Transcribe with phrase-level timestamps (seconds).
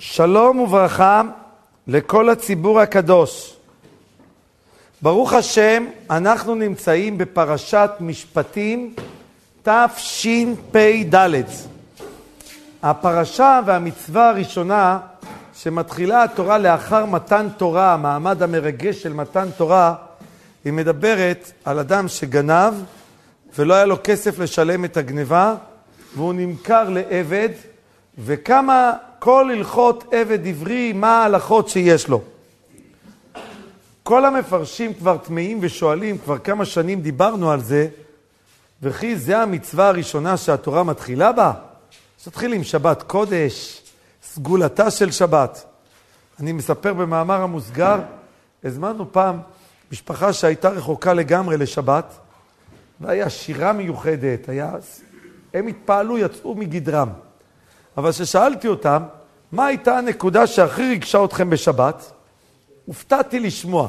[0.00, 1.22] שלום וברכה
[1.86, 3.56] לכל הציבור הקדוש.
[5.02, 8.94] ברוך השם, אנחנו נמצאים בפרשת משפטים
[9.62, 11.42] תשפ"ד.
[12.82, 14.98] הפרשה והמצווה הראשונה
[15.54, 19.94] שמתחילה התורה לאחר מתן תורה, המעמד המרגש של מתן תורה,
[20.64, 22.74] היא מדברת על אדם שגנב
[23.58, 25.54] ולא היה לו כסף לשלם את הגניבה
[26.16, 27.48] והוא נמכר לעבד
[28.18, 32.22] וכמה כל הלכות עבד עברי, מה ההלכות שיש לו.
[34.02, 37.88] כל המפרשים כבר טמאים ושואלים, כבר כמה שנים דיברנו על זה,
[38.82, 41.52] וכי זה המצווה הראשונה שהתורה מתחילה בה?
[42.18, 43.82] שתתחיל עם שבת קודש,
[44.22, 45.64] סגולתה של שבת.
[46.40, 48.00] אני מספר במאמר המוסגר,
[48.64, 49.38] הזמנו פעם
[49.92, 52.04] משפחה שהייתה רחוקה לגמרי לשבת,
[53.00, 54.72] והיה שירה מיוחדת, היה...
[55.54, 57.08] הם התפעלו, יצאו מגדרם.
[57.98, 59.02] אבל כששאלתי אותם,
[59.52, 62.12] מה הייתה הנקודה שהכי ריגשה אתכם בשבת?
[62.86, 63.88] הופתעתי לשמוע.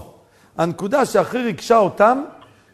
[0.58, 2.24] הנקודה שהכי ריגשה אותם,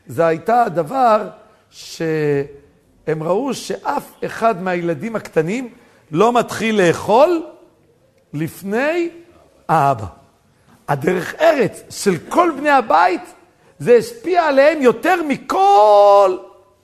[0.07, 1.29] זה הייתה הדבר
[1.69, 5.69] שהם ראו שאף אחד מהילדים הקטנים
[6.11, 7.43] לא מתחיל לאכול
[8.33, 9.09] לפני
[9.67, 10.05] האבא.
[10.87, 13.33] הדרך ארץ של כל בני הבית,
[13.79, 16.37] זה השפיע עליהם יותר מכל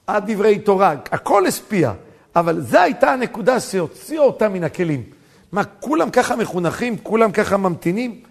[0.08, 0.94] הדברי תורה.
[1.12, 1.94] הכל השפיע.
[2.36, 5.04] אבל זו הייתה הנקודה שהוציאה אותם מן הכלים.
[5.52, 6.98] מה, כולם ככה מחונכים?
[6.98, 8.22] כולם ככה ממתינים?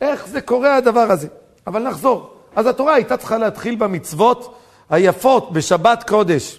[0.00, 1.28] איך זה קורה הדבר הזה?
[1.66, 2.34] אבל נחזור.
[2.56, 4.58] אז התורה הייתה צריכה להתחיל במצוות
[4.90, 6.58] היפות, בשבת קודש.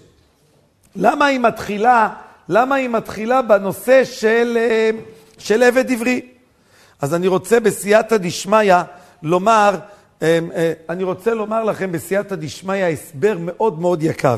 [0.96, 2.10] למה היא מתחילה,
[2.50, 4.90] למה היא מתחילה בנושא של, אה,
[5.38, 6.22] של עבד עברי?
[7.02, 8.74] אז אני רוצה בסייעתא דשמיא
[9.24, 9.76] לומר,
[10.22, 14.38] אה, אה, אני רוצה לומר לכם בסייעתא דשמיא הסבר מאוד מאוד יקר.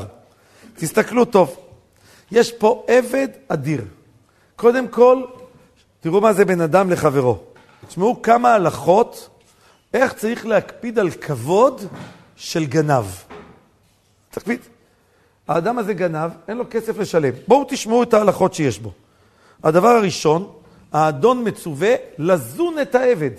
[0.76, 1.61] תסתכלו טוב.
[2.32, 3.84] יש פה עבד אדיר.
[4.56, 5.22] קודם כל,
[6.00, 7.38] תראו מה זה בן אדם לחברו.
[7.88, 9.28] תשמעו כמה הלכות,
[9.94, 11.82] איך צריך להקפיד על כבוד
[12.36, 13.04] של גנב.
[14.30, 14.60] תקפיד.
[15.48, 17.32] האדם הזה גנב, אין לו כסף לשלם.
[17.48, 18.92] בואו תשמעו את ההלכות שיש בו.
[19.64, 20.52] הדבר הראשון,
[20.92, 23.36] האדון מצווה לזון את העבד.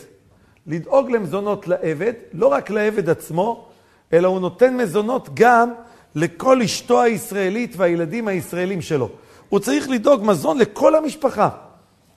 [0.67, 3.67] לדאוג למזונות לעבד, לא רק לעבד עצמו,
[4.13, 5.73] אלא הוא נותן מזונות גם
[6.16, 9.09] לכל אשתו הישראלית והילדים הישראלים שלו.
[9.50, 11.50] הוא צריך לדאוג מזון לכל המשפחה,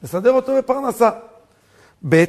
[0.03, 1.11] לסדר אותו בפרנסה.
[2.09, 2.25] ב',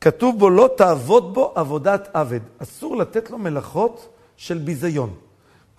[0.00, 2.40] כתוב בו לא תעבוד בו עבודת עבד.
[2.58, 5.14] אסור לתת לו מלאכות של ביזיון.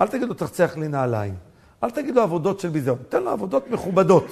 [0.01, 1.35] אל תגיד לו תחצח לי נעליים.
[1.83, 2.97] אל תגיד לו עבודות של ביזיון.
[3.09, 4.27] תן לו עבודות מכובדות.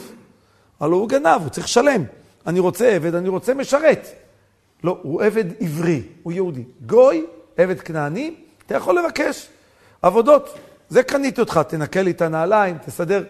[0.79, 2.03] הלוא הוא גנב, הוא צריך לשלם.
[2.47, 4.07] אני רוצה עבד, אני רוצה משרת.
[4.83, 6.63] לא, הוא עבד עברי, הוא יהודי.
[6.85, 7.25] גוי,
[7.57, 8.35] עבד כנעני,
[8.65, 9.47] אתה יכול לבקש.
[10.05, 10.57] עבודות.
[10.89, 13.23] זה קניתי אותך, תנקה לי את הנעליים, תסדר.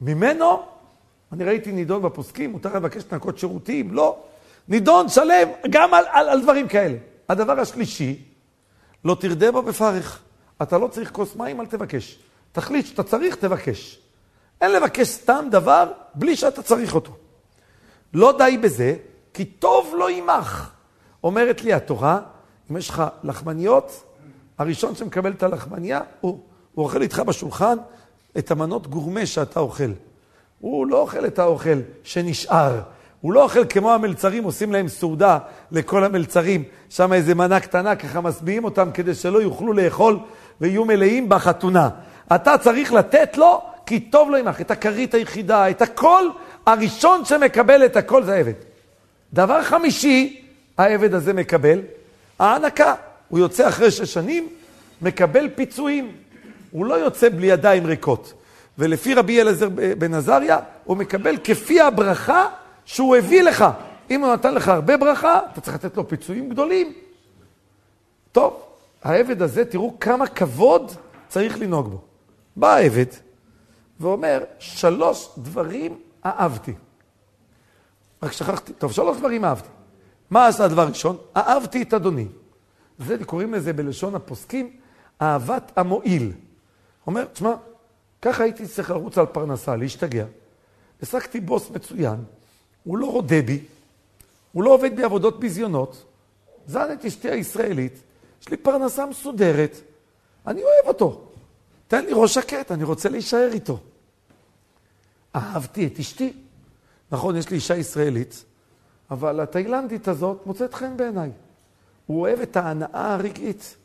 [0.00, 0.62] ממנו,
[1.32, 4.18] אני ראיתי נידון בפוסקים, מותר לבקש לנקות שירותים, לא.
[4.68, 6.96] נידון שלם גם על, על, על דברים כאלה.
[7.28, 8.22] הדבר השלישי,
[9.04, 10.22] לא תרדה בו בפרך.
[10.62, 12.18] אתה לא צריך כוס מים, אל תבקש.
[12.52, 14.00] תחליט שאתה צריך, תבקש.
[14.60, 17.16] אין לבקש סתם דבר בלי שאתה צריך אותו.
[18.14, 18.96] לא די בזה,
[19.34, 20.70] כי טוב לא יימך.
[21.24, 22.20] אומרת לי התורה,
[22.70, 24.02] אם יש לך לחמניות,
[24.58, 26.38] הראשון שמקבל את הלחמניה הוא,
[26.74, 27.76] הוא אוכל איתך בשולחן
[28.38, 29.90] את המנות גורמה שאתה אוכל.
[30.60, 32.80] הוא לא אוכל את האוכל שנשאר.
[33.20, 35.38] הוא לא אוכל כמו המלצרים, עושים להם סעודה
[35.72, 36.64] לכל המלצרים.
[36.90, 40.18] שם איזה מנה קטנה, ככה משביעים אותם כדי שלא יוכלו לאכול
[40.60, 41.88] ויהיו מלאים בחתונה.
[42.34, 46.24] אתה צריך לתת לו, כי טוב לו עמך, את הכרית היחידה, את הכל,
[46.66, 48.52] הראשון שמקבל את הכל זה העבד.
[49.32, 50.42] דבר חמישי,
[50.78, 51.80] העבד הזה מקבל,
[52.38, 52.94] ההנקה.
[53.28, 54.48] הוא יוצא אחרי שש שנים,
[55.02, 56.12] מקבל פיצויים.
[56.70, 58.32] הוא לא יוצא בלי ידיים ריקות.
[58.78, 62.48] ולפי רבי אלעזר בן עזריה, הוא מקבל כפי הברכה
[62.84, 63.64] שהוא הביא לך.
[64.10, 66.92] אם הוא נתן לך הרבה ברכה, אתה צריך לתת לו פיצויים גדולים.
[68.32, 68.62] טוב,
[69.02, 70.92] העבד הזה, תראו כמה כבוד
[71.28, 72.00] צריך לנהוג בו.
[72.56, 73.06] בא העבד
[74.00, 76.72] ואומר, שלוש דברים אהבתי.
[78.22, 79.68] רק שכחתי, טוב, שלוש דברים אהבתי.
[80.30, 81.16] מה עשה הדבר ראשון?
[81.36, 82.26] אהבתי את אדוני.
[82.98, 84.76] זה, קוראים לזה בלשון הפוסקים,
[85.22, 86.32] אהבת המועיל.
[87.06, 87.54] אומר, תשמע,
[88.22, 90.24] ככה הייתי צריך לרוץ על פרנסה, להשתגע.
[91.00, 92.24] העסקתי בוס מצוין,
[92.84, 93.64] הוא לא רודה בי,
[94.52, 96.04] הוא לא עובד בעבודות ביזיונות,
[96.66, 97.92] זן את אשתי הישראלית,
[98.42, 99.76] יש לי פרנסה מסודרת,
[100.46, 101.22] אני אוהב אותו.
[101.88, 103.78] תן לי ראש שקט, אני רוצה להישאר איתו.
[105.36, 106.32] אהבתי את אשתי.
[107.10, 108.44] נכון, יש לי אישה ישראלית,
[109.10, 111.30] אבל התאילנדית הזאת מוצאת חן בעיניי.
[112.06, 113.76] הוא אוהב את ההנאה הרגעית.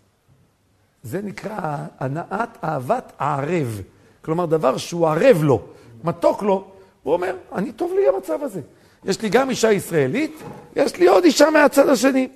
[1.04, 3.82] זה נקרא הנאת אהבת הערב.
[4.22, 5.62] כלומר, דבר שהוא ערב לו,
[6.04, 6.72] מתוק לו,
[7.04, 8.62] הוא אומר, אני טוב לי המצב הזה.
[9.06, 10.40] יש לי גם אישה ישראלית,
[10.76, 12.28] יש לי עוד אישה מהצד השני.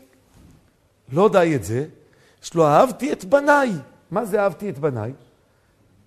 [1.13, 1.85] לא די את זה,
[2.43, 3.71] יש לו אהבתי את בניי.
[4.11, 5.13] מה זה אהבתי את בניי?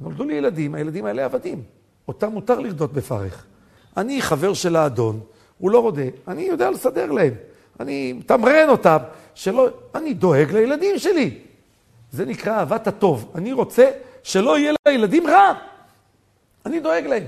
[0.01, 1.63] נולדו לי ילדים, הילדים האלה עבדים.
[2.09, 3.45] אותם מותר לרדות בפרך.
[3.97, 5.21] אני חבר של האדון,
[5.59, 7.35] הוא לא רודה, אני יודע לסדר להם.
[7.81, 8.97] אני מתמרן אותם,
[9.39, 9.69] שלא...
[9.95, 11.39] אני דואג לילדים שלי.
[12.13, 13.33] זה נקרא אהבת הטוב.
[13.35, 13.91] אני רוצה
[14.23, 15.53] שלא יהיה לילדים רע.
[16.67, 17.25] אני דואג להם.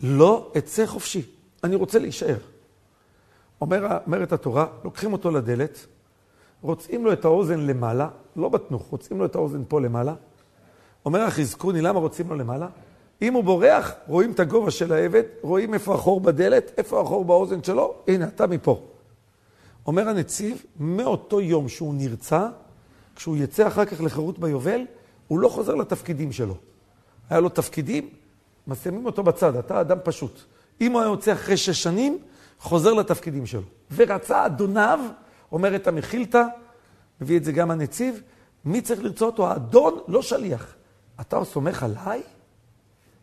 [0.00, 1.22] לא אצא חופשי,
[1.64, 2.36] אני רוצה להישאר.
[3.60, 5.86] אומר, אומרת התורה, לוקחים אותו לדלת,
[6.62, 10.14] רוצים לו את האוזן למעלה, לא בתנוך, רוצים לו את האוזן פה למעלה.
[11.04, 12.68] אומר החזקוני, למה רוצים לו למעלה?
[13.22, 17.62] אם הוא בורח, רואים את הגובה של העבד, רואים איפה החור בדלת, איפה החור באוזן
[17.62, 18.93] שלו, הנה, אתה מפה.
[19.86, 22.48] אומר הנציב, מאותו יום שהוא נרצע,
[23.16, 24.80] כשהוא יצא אחר כך לחירות ביובל,
[25.28, 26.56] הוא לא חוזר לתפקידים שלו.
[27.30, 28.08] היה לו תפקידים,
[28.66, 30.40] מסיימים אותו בצד, אתה אדם פשוט.
[30.80, 32.18] אם הוא היה יוצא אחרי שש שנים,
[32.58, 33.62] חוזר לתפקידים שלו.
[33.96, 35.00] ורצה אדוניו,
[35.52, 36.42] אומרת המחילתא,
[37.20, 38.22] מביא את זה גם הנציב,
[38.64, 39.48] מי צריך לרצות אותו?
[39.48, 40.74] האדון, לא שליח.
[41.20, 42.22] אתה סומך עליי?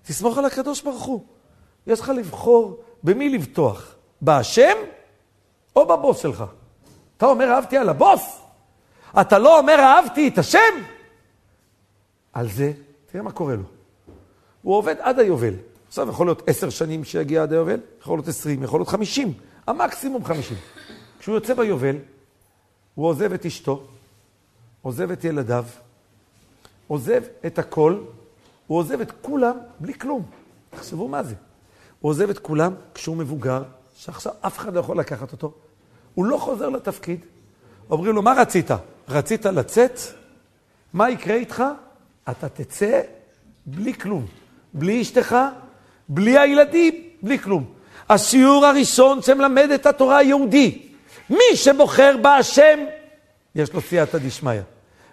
[0.03, 1.23] תסמוך על הקדוש ברוך הוא.
[1.87, 4.77] יש לך לבחור במי לבטוח, בהשם
[5.75, 6.43] או בבוס שלך.
[7.17, 8.41] אתה אומר אהבתי על הבוס,
[9.21, 10.59] אתה לא אומר אהבתי את השם.
[12.33, 12.71] על זה,
[13.05, 13.63] תראה מה קורה לו.
[14.61, 15.53] הוא עובד עד היובל.
[15.87, 19.33] עכשיו יכול להיות עשר שנים שיגיע עד היובל, יכול להיות עשרים, יכול להיות חמישים,
[19.67, 20.57] המקסימום חמישים.
[21.19, 21.95] כשהוא יוצא ביובל,
[22.95, 23.83] הוא עוזב את אשתו,
[24.81, 25.65] עוזב את ילדיו,
[26.87, 27.97] עוזב את הכל,
[28.67, 30.25] הוא עוזב את כולם בלי כלום.
[30.69, 31.35] תחשבו מה זה.
[31.99, 33.63] הוא עוזב את כולם כשהוא מבוגר,
[34.05, 35.51] שעכשיו אף אחד לא יכול לקחת אותו.
[36.13, 37.25] הוא לא חוזר לתפקיד.
[37.89, 38.71] אומרים לו, מה רצית?
[39.09, 39.99] רצית לצאת?
[40.93, 41.63] מה יקרה איתך?
[42.29, 43.01] אתה תצא
[43.65, 44.25] בלי כלום.
[44.73, 45.35] בלי אשתך,
[46.09, 47.65] בלי הילדים, בלי כלום.
[48.09, 50.81] השיעור הראשון שמלמד את התורה היהודי,
[51.29, 52.79] מי שבוחר בהשם,
[53.55, 54.61] יש לו סייעתא דשמיא.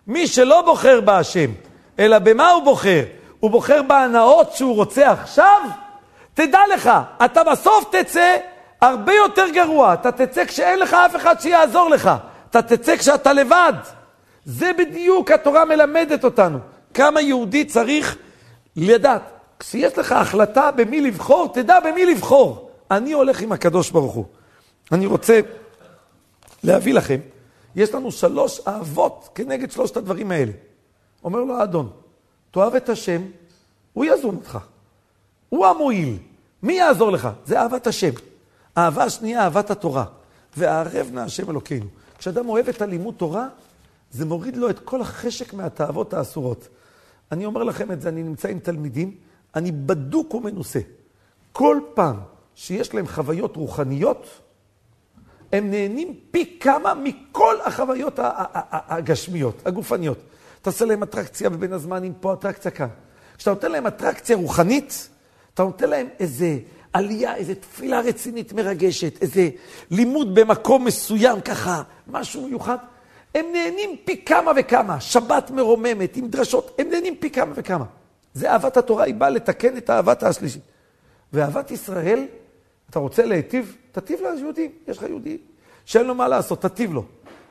[0.06, 1.50] מי שלא בוחר בהשם,
[1.98, 3.04] אלא במה הוא בוחר?
[3.40, 5.60] הוא בוחר בהנאות שהוא רוצה עכשיו?
[6.34, 6.90] תדע לך,
[7.24, 8.36] אתה בסוף תצא
[8.80, 9.94] הרבה יותר גרוע.
[9.94, 12.10] אתה תצא כשאין לך אף אחד שיעזור לך.
[12.50, 13.72] אתה תצא כשאתה לבד.
[14.44, 16.58] זה בדיוק התורה מלמדת אותנו.
[16.94, 18.16] כמה יהודי צריך
[18.76, 19.22] לדעת.
[19.58, 22.70] כשיש לך החלטה במי לבחור, תדע במי לבחור.
[22.90, 24.24] אני הולך עם הקדוש ברוך הוא.
[24.92, 25.40] אני רוצה
[26.64, 27.20] להביא לכם,
[27.76, 30.52] יש לנו שלוש אהבות כנגד שלושת הדברים האלה.
[31.24, 31.90] אומר לו האדון,
[32.50, 33.22] תאהב את השם,
[33.92, 34.58] הוא יזון אותך.
[35.48, 36.16] הוא המועיל.
[36.62, 37.28] מי יעזור לך?
[37.44, 38.10] זה אהבת השם.
[38.78, 40.04] אהבה השנייה, אהבת התורה.
[40.56, 41.86] וערב נא השם אלוקינו.
[42.18, 43.46] כשאדם אוהב את הלימוד תורה,
[44.10, 46.68] זה מוריד לו את כל החשק מהתאוות האסורות.
[47.32, 49.14] אני אומר לכם את זה, אני נמצא עם תלמידים,
[49.54, 50.80] אני בדוק ומנוסה.
[51.52, 52.16] כל פעם
[52.54, 54.26] שיש להם חוויות רוחניות,
[55.52, 60.18] הם נהנים פי כמה מכל החוויות הגשמיות, הגופניות.
[60.62, 62.88] אתה עושה להם אטרקציה בבין הזמנים, פה אטרקציה כאן.
[63.36, 65.08] כשאתה נותן להם אטרקציה רוחנית,
[65.54, 66.58] אתה נותן להם איזה
[66.92, 69.48] עלייה, איזה תפילה רצינית מרגשת, איזה
[69.90, 72.76] לימוד במקום מסוים ככה, משהו מיוחד.
[73.34, 77.84] הם נהנים פי כמה וכמה, שבת מרוממת, עם דרשות, הם נהנים פי כמה וכמה.
[78.34, 80.62] זה אהבת התורה, היא באה לתקן את אהבת השלישית.
[81.32, 82.26] ואהבת ישראל,
[82.90, 84.70] אתה רוצה להיטיב, תטיב ליהודים.
[84.88, 85.38] יש לך יהודי
[85.84, 87.04] שאין לו מה לעשות, תטיב לו.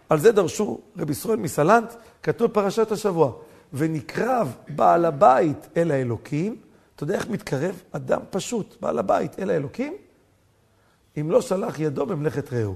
[0.10, 3.32] על זה דרשו רבי ישראל מסלנט, כתוב פרשת השבוע,
[3.74, 6.56] ונקרב בעל הבית אל האלוקים,
[6.98, 9.94] אתה יודע איך מתקרב אדם פשוט, בעל הבית אל האלוקים?
[11.20, 12.76] אם לא שלח ידו במלאכת רעהו.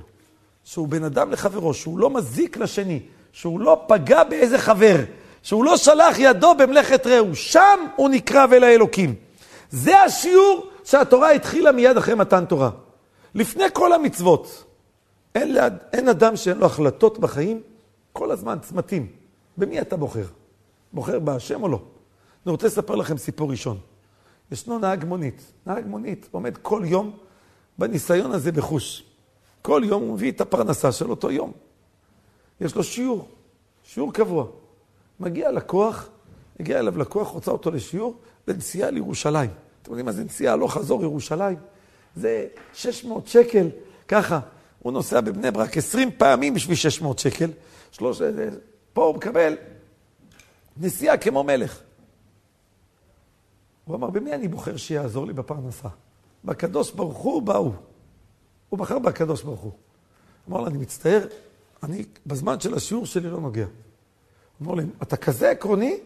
[0.63, 2.99] שהוא בן אדם לחברו, שהוא לא מזיק לשני,
[3.31, 4.95] שהוא לא פגע באיזה חבר,
[5.41, 9.15] שהוא לא שלח ידו במלאכת רעהו, שם הוא נקרב אל האלוקים.
[9.69, 12.69] זה השיעור שהתורה התחילה מיד אחרי מתן תורה.
[13.35, 14.63] לפני כל המצוות.
[15.35, 17.61] אין, ליד, אין אדם שאין לו החלטות בחיים,
[18.13, 19.07] כל הזמן צמתים.
[19.57, 20.25] במי אתה בוחר?
[20.93, 21.79] בוחר בהשם או לא?
[22.45, 23.77] אני רוצה לספר לכם סיפור ראשון.
[24.51, 25.51] ישנו נהג מונית.
[25.65, 27.17] נהג מונית עומד כל יום
[27.77, 29.03] בניסיון הזה בחוש.
[29.61, 31.51] כל יום הוא מביא את הפרנסה של אותו יום.
[32.61, 33.27] יש לו שיעור,
[33.83, 34.45] שיעור קבוע.
[35.19, 36.09] מגיע לקוח,
[36.59, 38.15] הגיע אליו לקוח, רוצה אותו לשיעור,
[38.47, 39.49] בנסיעה לירושלים.
[39.81, 41.57] אתם יודעים מה זה נסיעה הלוך חזור ירושלים?
[42.15, 43.69] זה 600 שקל,
[44.07, 44.39] ככה.
[44.79, 47.51] הוא נוסע בבני ברק 20 פעמים בשביל 600 שקל.
[47.91, 48.21] שלוש...
[48.93, 49.57] פה הוא מקבל
[50.77, 51.79] נסיעה כמו מלך.
[53.85, 55.87] הוא אמר, במי אני בוחר שיעזור לי בפרנסה?
[56.45, 57.71] בקדוש ברוך הוא באו.
[58.69, 59.71] הוא בחר בקדוש ברוך הוא.
[60.49, 61.25] אמר לו, אני מצטער,
[61.83, 63.65] אני בזמן של השיעור שלי לא נוגע.
[64.61, 65.97] אמר לי, אתה כזה עקרוני,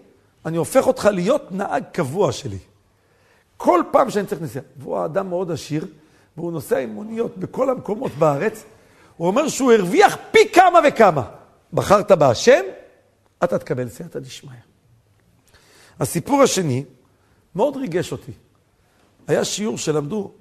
[0.45, 2.57] אני הופך אותך להיות נהג קבוע שלי.
[3.57, 4.65] כל פעם שאני צריך נסיעה.
[4.77, 5.87] והוא האדם מאוד עשיר,
[6.37, 8.63] והוא נוסע עם מוניות בכל המקומות בארץ,
[9.17, 11.23] הוא אומר שהוא הרוויח פי כמה וכמה.
[11.73, 12.61] בחרת בהשם,
[13.43, 14.53] אתה תקבל סייעתא דשמיא.
[15.99, 16.83] הסיפור השני
[17.55, 18.31] מאוד ריגש אותי.
[19.27, 20.31] היה שיעור שלמדו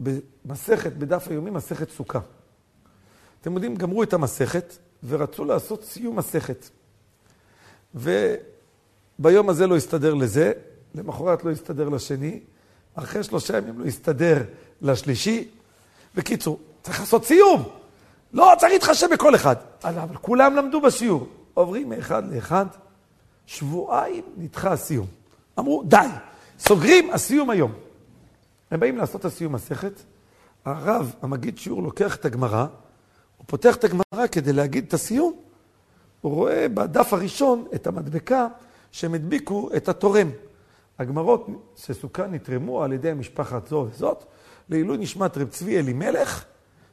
[0.00, 2.20] במסכת, בדף היומי, מסכת סוכה.
[3.40, 6.68] אתם יודעים, גמרו את המסכת ורצו לעשות סיום מסכת.
[7.94, 10.52] וביום הזה לא הסתדר לזה,
[10.94, 12.40] למחרת לא הסתדר לשני,
[12.94, 14.42] אחרי שלושה ימים לא הסתדר
[14.82, 15.48] לשלישי.
[16.14, 17.62] בקיצור, צריך לעשות סיום.
[18.32, 19.56] לא צריך להתחשב בכל אחד.
[19.82, 21.26] אבל כולם למדו בשיעור.
[21.54, 22.66] עוברים מאחד לאחד,
[23.46, 25.06] שבועיים נדחה הסיום.
[25.58, 25.96] אמרו, די,
[26.58, 27.72] סוגרים, הסיום היום.
[28.70, 29.92] הם באים לעשות את הסיום מסכת,
[30.64, 32.66] הרב, המגיד שיעור, לוקח את הגמרא,
[33.36, 35.32] הוא פותח את הגמרא כדי להגיד את הסיום.
[36.20, 38.46] הוא רואה בדף הראשון את המדבקה
[38.92, 40.30] שהם הדביקו את התורם.
[40.98, 41.46] הגמרות
[41.76, 44.24] שסוכה נתרמו על ידי משפחת זו וזאת,
[44.68, 46.44] לעילוי נשמת רב צבי אלימלך,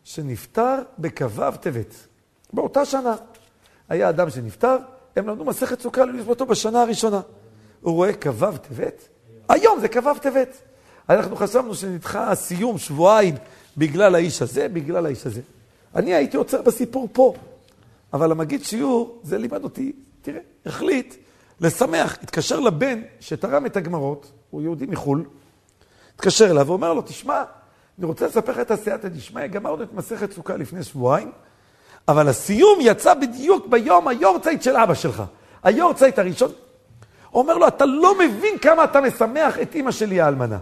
[0.03, 1.95] שנפטר בכ"ו טבת.
[2.53, 3.15] באותה שנה.
[3.89, 4.77] היה אדם שנפטר,
[5.15, 7.21] הם למדו מסכת סוכה נשמתו בשנה הראשונה.
[7.81, 9.09] הוא רואה כ"ו טבת,
[9.49, 10.57] היום זה כ"ו טבת.
[11.09, 13.35] אנחנו חשבנו שנדחה הסיום שבועיים
[13.77, 15.41] בגלל האיש הזה, בגלל האיש הזה.
[15.95, 17.33] אני הייתי עוצר בסיפור פה,
[18.13, 21.15] אבל המגיד שיעור, זה לימד אותי, תראה, החליט
[21.61, 25.25] לשמח, התקשר לבן שתרם את הגמרות, הוא יהודי מחו"ל,
[26.15, 27.43] התקשר אליו ואומר לו, תשמע,
[27.97, 31.31] אני רוצה לספר לך את הסייעתא דשמיא, גמרנו את מסכת סוכה לפני שבועיים,
[32.07, 35.23] אבל הסיום יצא בדיוק ביום היורצייט של אבא שלך.
[35.63, 36.51] היורצייט הראשון.
[37.33, 40.59] אומר לו, אתה לא מבין כמה אתה משמח את אימא שלי האלמנה.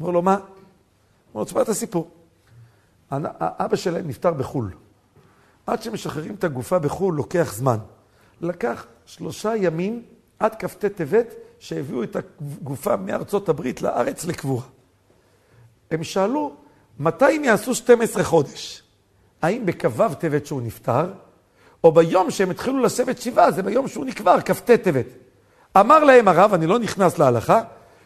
[0.00, 0.34] אומר לו, מה?
[0.34, 0.44] אומר
[1.34, 2.10] לו, תשמע את הסיפור.
[3.32, 4.70] אבא שלהם נפטר בחו"ל.
[5.66, 7.76] עד שמשחררים את הגופה בחו"ל לוקח זמן.
[8.40, 10.02] לקח שלושה ימים
[10.38, 14.64] עד כ"ט טבת שהביאו את הגופה מארצות הברית לארץ לקבורה.
[15.90, 16.54] הם שאלו,
[16.98, 18.82] מתי הם יעשו 12 חודש?
[19.42, 21.12] האם בכ"ו טבת שהוא נפטר,
[21.84, 25.06] או ביום שהם התחילו לשבת שבעה, זה ביום שהוא נקבר, כ"ט טבת.
[25.76, 27.60] אמר להם הרב, אני לא נכנס להלכה,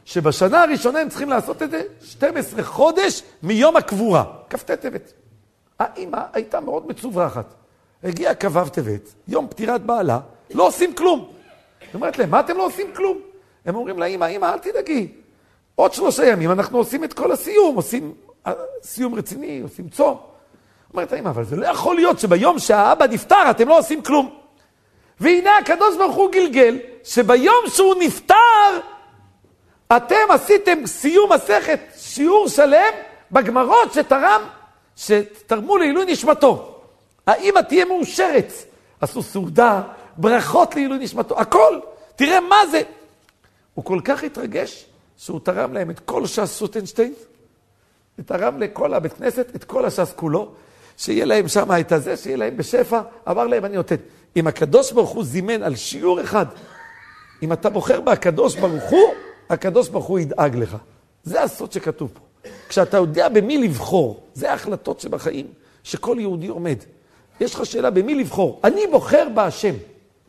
[0.05, 5.13] שבשנה הראשונה הם צריכים לעשות את זה 12 חודש מיום הקבורה, כ"ט טבת.
[5.79, 7.55] האימא הייתה מאוד מצוברחת.
[8.05, 10.19] הגיע כ"ו טבת, יום פטירת בעלה,
[10.55, 11.29] לא עושים כלום.
[11.81, 13.19] היא אומרת להם, מה אתם לא עושים כלום?
[13.67, 15.09] הם אומרים לאמא, אמא, אל תדאגי.
[15.75, 18.15] עוד שלושה ימים אנחנו עושים את כל הסיום, עושים
[18.47, 18.53] אה,
[18.83, 20.17] סיום רציני, עושים צום.
[20.93, 24.44] אומרת האמא, אבל זה לא יכול להיות שביום שהאבא נפטר אתם לא עושים כלום.
[25.21, 28.81] והנה הקדוש ברוך הוא גלגל, שביום שהוא נפטר,
[29.97, 32.93] אתם עשיתם סיום מסכת, שיעור שלם
[33.33, 34.43] בגמרות שתרם,
[34.97, 36.81] שתרמו לעילוי נשמתו.
[37.27, 38.53] האמא תהיה מאושרת.
[39.01, 39.83] עשו סעודה,
[40.17, 41.79] ברכות לעילוי נשמתו, הכל.
[42.17, 42.83] תראה מה זה.
[43.75, 47.15] הוא כל כך התרגש, שהוא תרם להם את כל ש"ס סוטנשטיין,
[48.19, 50.53] ותרם לכל הבית כנסת את כל הש"ס כולו,
[50.97, 53.97] שיהיה להם שם את הזה, שיהיה להם בשפע, אמר להם אני נותן.
[54.37, 56.47] אם הקדוש ברוך הוא זימן על שיעור אחד,
[57.43, 59.15] אם אתה בוחר בהקדוש ברוך הוא,
[59.51, 60.77] הקדוש ברוך הוא ידאג לך.
[61.25, 62.49] זה הסוד שכתוב פה.
[62.69, 65.47] כשאתה יודע במי לבחור, זה ההחלטות שבחיים,
[65.85, 66.77] שכל יהודי עומד.
[67.41, 68.61] יש לך שאלה במי לבחור.
[68.65, 69.75] אני בוחר בהשם.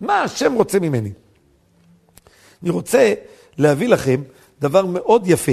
[0.01, 1.11] מה השם רוצה ממני?
[2.63, 3.13] אני רוצה
[3.57, 4.21] להביא לכם
[4.59, 5.51] דבר מאוד יפה.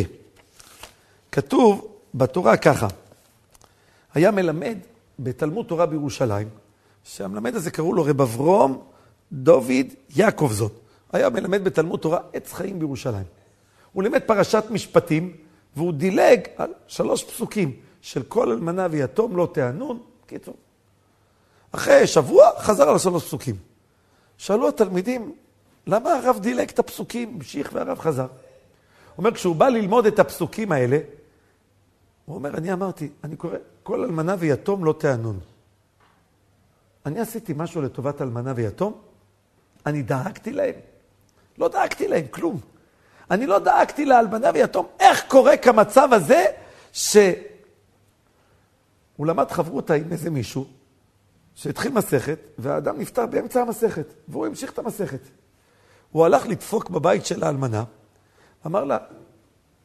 [1.33, 2.87] כתוב בתורה ככה,
[4.15, 4.79] היה מלמד
[5.19, 6.49] בתלמוד תורה בירושלים,
[7.05, 8.83] שהמלמד הזה קראו לו רב אברום
[9.33, 10.71] דוד יעקובזון.
[11.13, 13.25] היה מלמד בתלמוד תורה עץ חיים בירושלים.
[13.93, 15.37] הוא לימד פרשת משפטים,
[15.77, 19.99] והוא דילג על שלוש פסוקים של כל אלמנה ויתום לא תענון.
[20.27, 20.55] קיצור.
[21.73, 23.57] אחרי שבוע חזר על השלוש פסוקים.
[24.39, 25.33] שאלו התלמידים,
[25.87, 28.23] למה הרב דילג את הפסוקים, המשיך והרב חזר?
[28.23, 28.29] הוא
[29.19, 30.99] אומר, כשהוא בא ללמוד את הפסוקים האלה,
[32.25, 35.41] הוא אומר, אני אמרתי, אני קורא, כל אלמנה ויתום לא תענון.
[37.07, 39.01] אני עשיתי משהו לטובת אלמנה ויתום?
[39.87, 40.75] אני דאגתי להם?
[41.59, 42.61] לא דאגתי להם כלום.
[43.31, 44.87] אני לא דאגתי לאלמנה ויתום.
[45.01, 46.45] איך קורה כמצב הזה
[46.93, 47.37] שהוא
[49.19, 50.67] למד חברותה עם איזה מישהו
[51.55, 55.21] שהתחיל מסכת, והאדם נפטר באמצע המסכת, והוא המשיך את המסכת.
[56.11, 57.85] הוא הלך לדפוק בבית של האלמנה,
[58.67, 58.99] אמר לה,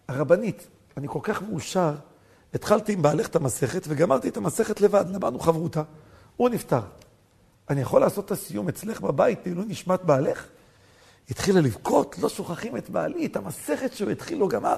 [0.08, 1.96] הרבנית, אני כל כך מאושר,
[2.54, 5.84] התחלתי עם בעלך את המסכת וגמרתי את המסכת לבד, למדנו חברותה.
[6.38, 6.82] הוא נפטר.
[7.70, 10.46] אני יכול לעשות את הסיום אצלך בבית, כאילו נשמת בעלך?
[11.30, 14.78] התחילה לבכות, לא שוכחים את בעלי, את המסכת שהוא התחיל, לא גמר.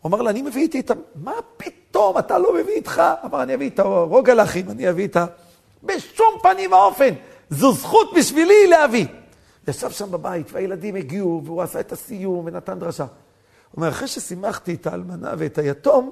[0.00, 0.94] הוא אמר לה, אני מביא איתי את ה...
[1.14, 3.02] מה פתאום, אתה לא מביא איתך?
[3.24, 5.26] אמר, אני אביא את הרוגלחים, אני אביא את ה...
[5.82, 7.14] בשום פנים ואופן.
[7.50, 9.06] זו זכות בשבילי להביא.
[9.68, 13.04] ישב שם בבית, והילדים הגיעו, והוא עשה את הסיום ונתן דרשה.
[13.04, 13.10] הוא
[13.76, 16.10] אומר, אחרי ששימחתי את האלמנה ואת היתום,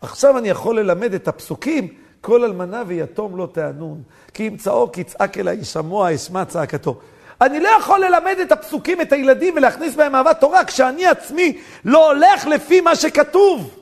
[0.00, 4.02] עכשיו אני יכול ללמד את הפסוקים, כל אלמנה ויתום לא תענון,
[4.34, 7.00] כי אם צעוק יצעק אליי, שמוע אשמע צעקתו.
[7.40, 12.12] אני לא יכול ללמד את הפסוקים, את הילדים, ולהכניס בהם אהבת תורה, כשאני עצמי לא
[12.12, 13.74] הולך לפי מה שכתוב.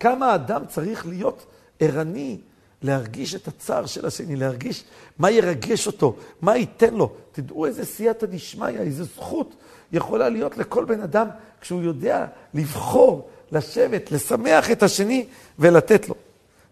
[0.00, 1.46] כמה אדם צריך להיות
[1.80, 2.38] ערני,
[2.82, 4.84] להרגיש את הצער של השני, להרגיש
[5.18, 7.12] מה ירגש אותו, מה ייתן לו.
[7.32, 9.54] תדעו איזה סייעתא דשמיא, איזו זכות
[9.92, 11.28] יכולה להיות לכל בן אדם
[11.60, 15.26] כשהוא יודע לבחור, לשבת, לשמח את השני
[15.58, 16.14] ולתת לו.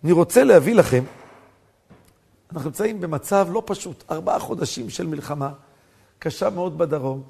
[0.04, 1.04] אני רוצה להביא לכם,
[2.52, 5.52] אנחנו נמצאים במצב לא פשוט, ארבעה חודשים של מלחמה,
[6.18, 7.22] קשה מאוד בדרום,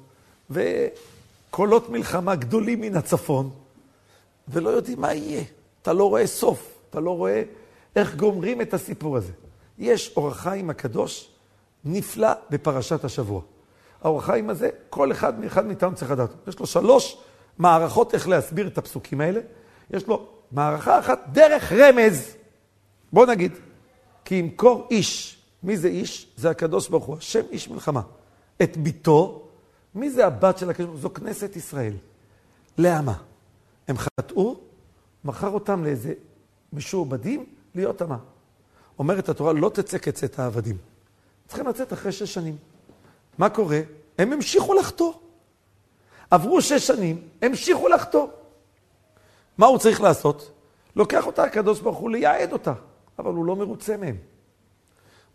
[0.49, 3.49] וקולות מלחמה גדולים מן הצפון,
[4.47, 5.43] ולא יודעים מה יהיה.
[5.81, 7.43] אתה לא רואה סוף, אתה לא רואה
[7.95, 9.31] איך גומרים את הסיפור הזה.
[9.77, 11.29] יש אור החיים הקדוש
[11.85, 13.41] נפלא בפרשת השבוע.
[14.01, 16.29] האור החיים הזה, כל אחד מאחד מאיתנו צריך לדעת.
[16.47, 17.17] יש לו שלוש
[17.57, 19.39] מערכות איך להסביר את הפסוקים האלה.
[19.89, 22.35] יש לו מערכה אחת דרך רמז.
[23.13, 23.51] בוא נגיד,
[24.25, 25.37] כי ימכור איש.
[25.63, 26.27] מי זה איש?
[26.37, 28.01] זה הקדוש ברוך הוא, השם איש מלחמה.
[28.63, 29.47] את ביתו,
[29.95, 31.01] מי זה הבת של הקדוש ברוך הוא?
[31.01, 31.93] זו כנסת ישראל.
[32.77, 33.13] למה?
[33.87, 34.59] הם חטאו,
[35.23, 36.13] מכר אותם לאיזה
[36.73, 38.17] משועבדים להיות עמה.
[38.99, 40.77] אומרת התורה, לא תצא כצאת העבדים.
[41.47, 42.57] צריכים לצאת אחרי שש שנים.
[43.37, 43.79] מה קורה?
[44.17, 45.13] הם המשיכו לחטוא.
[46.31, 48.27] עברו שש שנים, המשיכו לחטוא.
[49.57, 50.51] מה הוא צריך לעשות?
[50.95, 52.73] לוקח אותה הקדוש ברוך הוא לייעד אותה,
[53.25, 54.15] אבל הוא לא מרוצה מהם.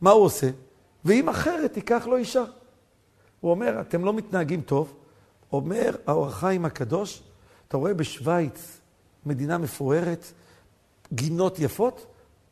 [0.00, 0.50] מה הוא עושה?
[1.04, 2.44] ואם אחרת תיקח לו אישה.
[3.40, 4.94] הוא אומר, אתם לא מתנהגים טוב.
[5.52, 7.22] אומר האור החיים הקדוש,
[7.68, 8.78] אתה רואה בשוויץ,
[9.26, 10.32] מדינה מפוארת,
[11.12, 12.06] גינות יפות,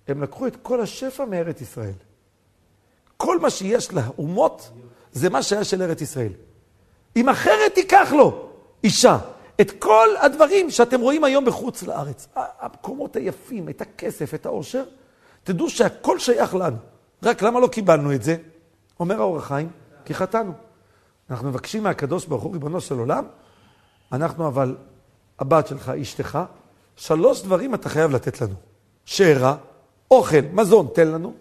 [0.08, 1.92] הם לקחו את כל השפע מארץ ישראל.
[3.16, 4.70] כל מה שיש לאומות,
[5.12, 6.32] זה מה שהיה של ארץ ישראל.
[7.16, 8.48] אם אחרת תיקח לו
[8.84, 9.18] אישה,
[9.60, 14.84] את כל הדברים שאתם רואים היום בחוץ לארץ, המקומות היפים, את הכסף, את העושר,
[15.44, 16.76] תדעו שהכל שייך לנו.
[17.22, 18.36] רק למה לא קיבלנו את זה?
[19.00, 19.68] אומר האור החיים,
[20.04, 20.52] כי חטאנו.
[21.30, 23.24] אנחנו מבקשים מהקדוש ברוך הוא, ריבונו של עולם,
[24.12, 24.76] אנחנו אבל,
[25.38, 26.38] הבת שלך, אשתך,
[26.96, 28.54] שלוש דברים אתה חייב לתת לנו.
[29.04, 29.57] שארה,
[30.11, 31.35] אוכל, מזון, תן לנו.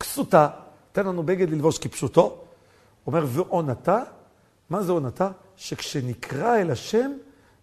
[0.00, 0.48] כסותה,
[0.92, 2.38] תן לנו בגד ללבוש כפשוטו.
[3.06, 4.02] אומר, ועונתה,
[4.70, 5.30] מה זה עונתה?
[5.56, 7.12] שכשנקרא אל השם,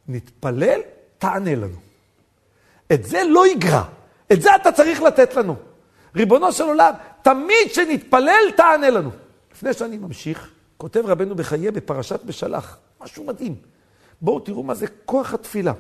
[0.08, 0.80] נתפלל,
[1.18, 1.78] תענה לנו.
[2.94, 3.84] את זה לא יגרע,
[4.32, 5.56] את זה אתה צריך לתת לנו.
[6.18, 9.10] ריבונו של עולם, תמיד שנתפלל, תענה לנו.
[9.54, 13.56] לפני שאני ממשיך, כותב רבנו בחיי בפרשת בשלח, משהו מדהים.
[14.22, 15.74] בואו תראו מה זה כוח התפילה.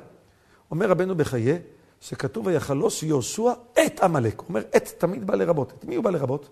[0.72, 1.60] אומר רבנו בחיי,
[2.02, 3.52] שכתוב ויחלוש יהושע
[3.86, 4.40] את עמלק.
[4.40, 5.74] הוא אומר, את תמיד בא לרבות.
[5.80, 6.42] את מי הוא בא לרבות?
[6.42, 6.50] הוא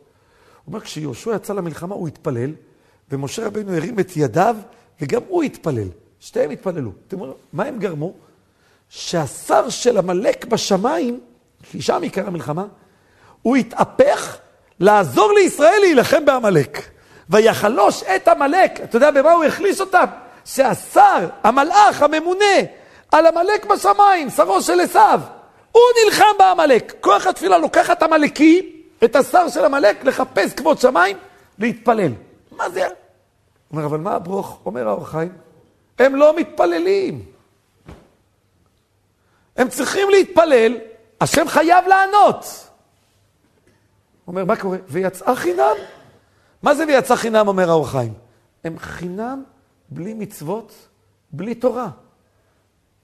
[0.68, 2.52] אומר, כשיהושע יצא למלחמה הוא התפלל,
[3.12, 4.56] ומשה רבנו הרים את ידיו,
[5.02, 5.88] וגם הוא התפלל.
[6.20, 6.92] שתיהם התפללו.
[7.08, 8.14] אתם אומרים, מה הם גרמו?
[8.90, 11.20] שהשר של עמלק בשמיים,
[11.64, 12.66] כי שם עיקר המלחמה,
[13.46, 14.38] הוא התהפך
[14.80, 16.82] לעזור לישראל להילחם בעמלק.
[17.30, 20.06] ויחלוש את עמלק, אתה יודע במה הוא החליש אותם?
[20.46, 22.56] שהשר, המלאך, הממונה
[23.12, 25.20] על עמלק בשמיים, שרו של עשיו,
[25.72, 26.94] הוא נלחם בעמלק.
[27.02, 31.18] כוח התפילה לוקח את עמלקי, את השר של עמלק, לחפש כבוד שמיים,
[31.60, 32.12] להתפלל.
[32.52, 32.88] מה זה?
[33.72, 34.60] אומר, אבל מה הברוך?
[34.66, 35.34] אומר האור חיים,
[36.00, 37.26] הם לא מתפללים.
[39.58, 40.78] הם צריכים להתפלל,
[41.22, 42.65] השם חייב לענות.
[44.28, 44.78] אומר, מה קורה?
[44.88, 45.76] ויצאה חינם.
[46.64, 48.14] מה זה ויצא חינם, אומר האור חיים?
[48.64, 49.44] הם חינם
[49.90, 50.88] בלי מצוות,
[51.32, 51.90] בלי תורה.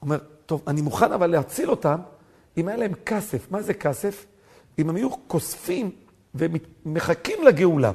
[0.02, 2.00] אומר, טוב, אני מוכן אבל להציל אותם
[2.56, 3.50] אם היה להם כסף.
[3.50, 4.26] מה זה כסף?
[4.78, 5.90] אם הם יהיו כוספים
[6.34, 7.92] ומחכים לגאולה.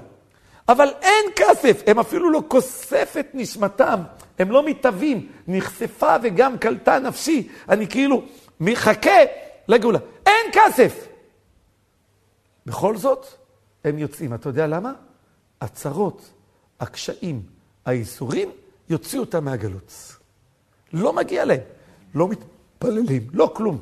[0.69, 3.99] אבל אין כסף, הם אפילו לא כוסף את נשמתם,
[4.39, 8.23] הם לא מתהווים, נחשפה וגם קלטה נפשי, אני כאילו
[8.59, 9.19] מחכה
[9.67, 9.99] לגאולה.
[10.25, 11.07] אין כסף!
[12.67, 13.25] בכל זאת,
[13.83, 14.33] הם יוצאים.
[14.33, 14.91] אתה יודע למה?
[15.61, 16.21] הצרות,
[16.79, 17.41] הקשיים,
[17.85, 18.51] האיסורים,
[18.89, 19.93] יוציאו אותם מהגלות.
[20.93, 21.59] לא מגיע להם.
[22.15, 23.79] לא מתפללים, לא כלום.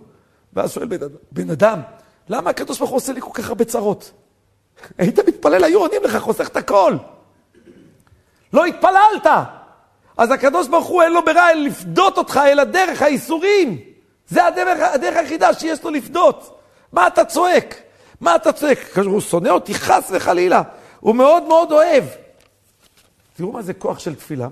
[0.53, 0.97] ואז שואל בן,
[1.31, 1.81] בן אדם,
[2.29, 4.11] למה הקדוש ברוך הוא עושה לי כל כך הרבה צרות?
[4.97, 6.97] היית מתפלל, היו עונים לך, חוסך את הכל.
[8.53, 9.27] לא התפללת.
[10.17, 13.79] אז הקדוש ברוך הוא אין לו ברירה אלא לפדות אותך אל הדרך האיסורים.
[14.27, 16.59] זה הדרך, הדרך היחידה שיש לו לפדות.
[16.91, 17.84] מה אתה צועק?
[18.21, 18.97] מה אתה צועק?
[19.05, 20.61] הוא שונא אותי חס וחלילה.
[20.99, 22.03] הוא מאוד מאוד אוהב.
[23.33, 24.47] תראו מה זה כוח של תפילה.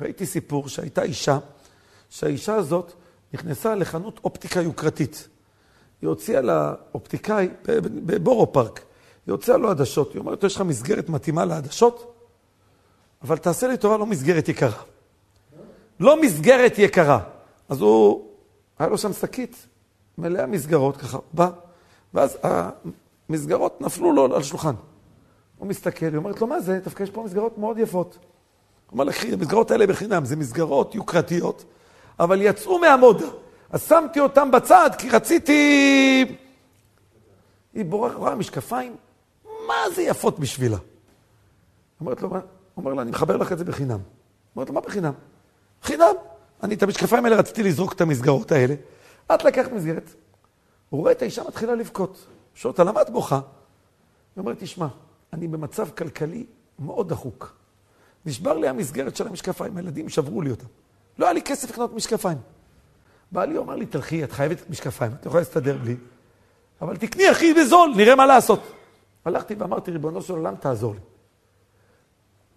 [0.00, 1.38] ראיתי סיפור שהייתה אישה,
[2.10, 2.92] שהאישה הזאת
[3.32, 5.28] נכנסה לחנות אופטיקה יוקרתית.
[6.02, 7.48] היא הוציאה לאופטיקאי
[8.06, 8.80] בבורו פארק,
[9.26, 10.12] היא הוציאה לו עדשות.
[10.12, 12.14] היא אומרת יש לך מסגרת מתאימה לעדשות?
[13.22, 14.82] אבל תעשה לי טובה, לא מסגרת יקרה.
[16.00, 17.20] לא מסגרת יקרה.
[17.68, 18.26] אז הוא,
[18.78, 19.66] היה לו שם שקית
[20.18, 21.50] מלאה מסגרות, ככה, בא,
[22.14, 22.38] ואז
[23.28, 24.74] המסגרות נפלו לו על השולחן.
[25.58, 26.80] הוא מסתכל, היא אומרת לו, מה זה?
[26.84, 28.18] דווקא יש פה מסגרות מאוד יפות.
[28.90, 31.64] הוא אומר המסגרות האלה בחינם, זה מסגרות יוקרתיות,
[32.20, 33.26] אבל יצאו מהמודה.
[33.70, 36.36] אז שמתי אותם בצד, כי רציתי...
[37.74, 38.96] היא בורחת, רואה משקפיים,
[39.44, 40.76] מה זה יפות בשבילה?
[42.00, 42.40] אומרת לו, מה?
[42.76, 43.98] אומר לה, אני מחבר לך את זה בחינם.
[44.56, 45.12] אומרת לו, מה בחינם?
[45.82, 46.14] חינם.
[46.62, 48.74] אני את המשקפיים האלה רציתי לזרוק את המסגרות האלה.
[49.34, 50.14] את לקחת מסגרת.
[50.90, 52.26] הוא רואה את האישה מתחילה לבכות.
[52.54, 53.40] שואל אותה, למה את בוכה?
[54.36, 54.86] היא אומרת, תשמע,
[55.32, 56.46] אני במצב כלכלי
[56.78, 57.54] מאוד דחוק.
[58.26, 60.64] נשבר לי המסגרת של המשקפיים, הילדים שברו לי אותה.
[61.18, 62.38] לא היה לי כסף לקנות משקפיים.
[63.32, 65.96] בעלי אומר לי, תלכי, את חייבת משקפיים, את יכולה להסתדר בלי.
[66.82, 68.60] אבל תקני הכי בזול, נראה מה לעשות.
[69.24, 71.00] הלכתי ואמרתי, ריבונו של עולם, תעזור לי.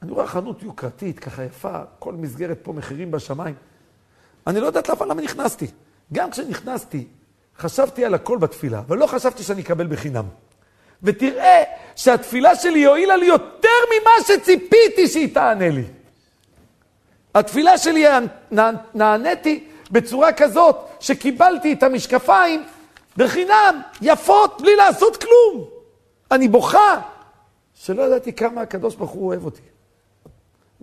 [0.02, 3.56] אני רואה חנות יוקרתית, ככה יפה, כל מסגרת פה מחירים בשמיים.
[4.48, 5.68] אני לא יודעת למה נכנסתי.
[6.14, 7.08] גם כשנכנסתי,
[7.60, 10.26] חשבתי על הכל בתפילה, ולא חשבתי שאני אקבל בחינם.
[11.04, 11.64] ותראה
[11.96, 15.84] שהתפילה שלי הועילה לי יותר ממה שציפיתי שהיא תענה לי.
[17.36, 18.06] התפילה שלי,
[18.94, 22.64] נעניתי בצורה כזאת שקיבלתי את המשקפיים
[23.18, 25.66] בחינם, יפות, בלי לעשות כלום.
[26.32, 27.02] אני בוכה
[27.74, 29.62] שלא ידעתי כמה הקדוש ברוך הוא אוהב אותי.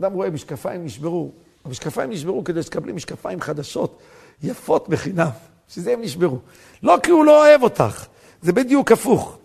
[0.00, 1.30] אדם רואה משקפיים נשברו.
[1.64, 3.98] המשקפיים נשברו כדי שתקבלי משקפיים חדשות,
[4.42, 5.28] יפות בחינם.
[5.70, 6.38] שזה הם נשברו.
[6.82, 8.06] לא כי הוא לא אוהב אותך,
[8.42, 9.38] זה בדיוק הפוך.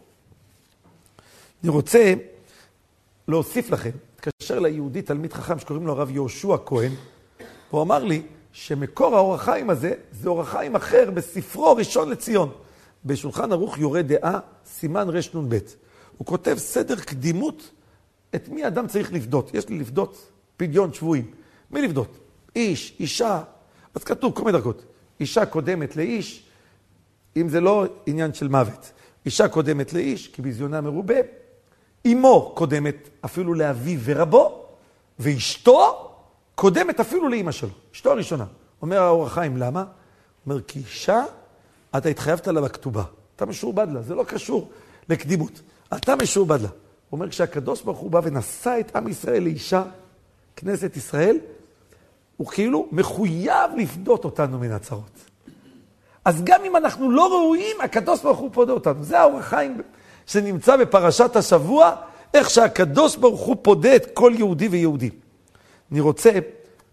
[1.63, 2.13] אני רוצה
[3.27, 6.91] להוסיף לכם, התקשר ליהודי תלמיד חכם שקוראים לו הרב יהושע כהן,
[7.69, 12.51] הוא אמר לי שמקור האור החיים הזה זה אור החיים אחר בספרו ראשון לציון.
[13.05, 15.57] בשולחן ערוך יורה דעה, סימן רנ"ב.
[16.17, 17.71] הוא כותב סדר קדימות
[18.35, 19.53] את מי אדם צריך לפדות.
[19.53, 21.31] יש לי לפדות פדיון שבויים.
[21.71, 22.17] מי לפדות?
[22.55, 23.43] איש, אישה.
[23.95, 24.94] אז כתוב כל מיני דרגות.
[25.19, 26.43] אישה קודמת לאיש,
[27.37, 28.91] אם זה לא עניין של מוות.
[29.25, 31.15] אישה קודמת לאיש, כי ביזיונה מרובה.
[32.05, 34.65] אמו קודמת אפילו לאביו ורבו,
[35.19, 36.11] ואשתו
[36.55, 37.69] קודמת אפילו לאימא שלו.
[37.93, 38.45] אשתו הראשונה.
[38.81, 39.83] אומר האור החיים, למה?
[40.45, 41.23] אומר, כי אישה,
[41.97, 43.03] אתה התחייבת לה בכתובה.
[43.35, 44.71] אתה משועבד לה, זה לא קשור
[45.09, 45.61] לקדימות.
[45.93, 46.67] אתה משועבד לה.
[46.67, 46.77] הוא
[47.11, 49.83] אומר, כשהקדוש ברוך הוא בא ונשא את עם ישראל לאישה,
[50.55, 51.37] כנסת ישראל,
[52.37, 55.25] הוא כאילו מחויב לפדות אותנו מן הצרות.
[56.25, 59.03] אז גם אם אנחנו לא ראויים, הקדוש ברוך הוא פודה אותנו.
[59.03, 59.81] זה האור החיים
[60.25, 61.95] שנמצא בפרשת השבוע,
[62.33, 65.09] איך שהקדוש ברוך הוא פודה את כל יהודי ויהודי.
[65.91, 66.31] אני רוצה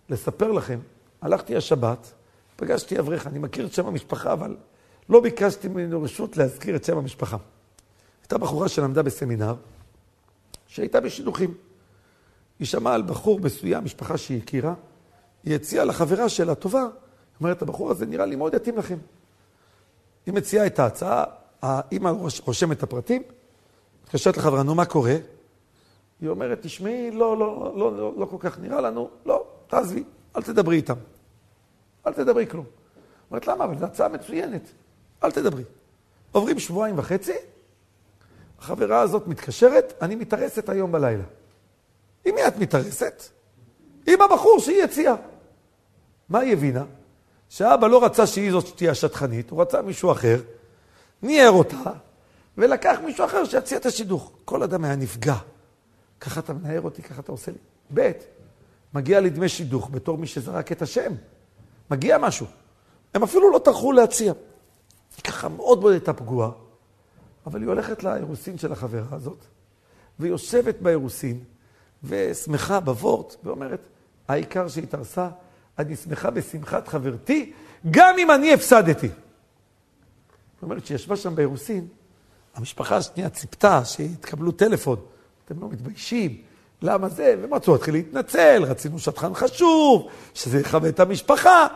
[0.08, 0.78] לספר לכם,
[1.22, 2.12] הלכתי השבת,
[2.56, 4.56] פגשתי אברך, אני מכיר את שם המשפחה, אבל
[5.08, 7.36] לא ביקשתי ממנו רשות להזכיר את שם המשפחה.
[8.22, 9.54] הייתה בחורה שלמדה בסמינר,
[10.66, 11.54] שהייתה בשידוכים.
[12.58, 14.74] היא שמעה על בחור מסוים, משפחה שהיא הכירה,
[15.44, 16.84] היא הציעה לחברה שלה, טובה,
[17.40, 18.98] אומרת, הבחור הזה נראה לי מאוד יתאים לכם.
[20.26, 21.24] היא מציעה את ההצעה,
[21.62, 22.12] האמא
[22.44, 23.22] רושמת את הפרטים,
[24.04, 25.16] מתקשרת לחברה, נו, מה קורה?
[26.20, 30.04] היא אומרת, תשמעי, לא, לא, לא, לא, לא כל כך נראה לנו, לא, תעזבי,
[30.36, 30.94] אל תדברי איתם.
[32.06, 32.64] אל תדברי כלום.
[33.30, 33.64] אומרת, למה?
[33.64, 34.62] אבל זו הצעה מצוינת.
[35.24, 35.62] אל תדברי.
[36.32, 37.32] עוברים שבועיים וחצי,
[38.58, 41.24] החברה הזאת מתקשרת, אני מתארסת היום בלילה.
[42.24, 43.22] עם מי את מתארסת?
[44.06, 45.14] עם הבחור שהיא הציעה.
[46.28, 46.84] מה היא הבינה?
[47.48, 50.40] שאבא לא רצה שהיא זאת שתהיה השטחנית, הוא רצה מישהו אחר,
[51.22, 51.92] ניער אותה,
[52.58, 54.32] ולקח מישהו אחר שיציע את השידוך.
[54.44, 55.36] כל אדם היה נפגע.
[56.20, 57.58] ככה אתה מנער אותי, ככה אתה עושה לי.
[57.94, 58.10] ב',
[58.94, 61.12] מגיע לי דמי שידוך בתור מי שזרק את השם.
[61.90, 62.46] מגיע משהו.
[63.14, 64.32] הם אפילו לא טרחו להציע.
[65.16, 66.50] היא ככה מאוד מאוד הייתה פגועה,
[67.46, 69.44] אבל היא הולכת לאירוסין של החברה הזאת,
[70.20, 71.44] ויושבת באירוסין,
[72.04, 73.88] ושמחה בוורט, ואומרת,
[74.28, 75.28] העיקר שהתארסה,
[75.86, 77.52] אני שמחה בשמחת חברתי,
[77.90, 79.08] גם אם אני הפסדתי.
[79.08, 81.86] זאת אומרת, שישבה שם באירוסין,
[82.54, 85.00] המשפחה השנייה ציפתה שיתקבלו טלפון.
[85.44, 86.42] אתם לא מתביישים,
[86.82, 87.34] למה זה?
[87.40, 91.66] והם רצו להתחיל להתנצל, רצינו שטחן חשוב, שזה יכבד את המשפחה.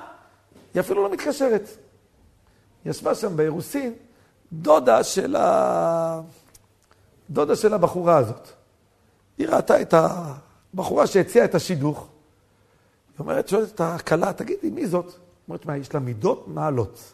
[0.75, 1.69] היא אפילו לא מתקשרת.
[2.87, 3.95] ישבה שם באירוסין
[4.53, 6.21] דודה של, ה...
[7.31, 8.49] דודה של הבחורה הזאת.
[9.39, 12.09] היא ראתה את הבחורה שהציעה את השידוך.
[13.19, 15.13] היא אומרת, שואלת את הכלה, תגידי, מי זאת?
[15.49, 17.13] אומרת, מה, יש לה מידות מעלות.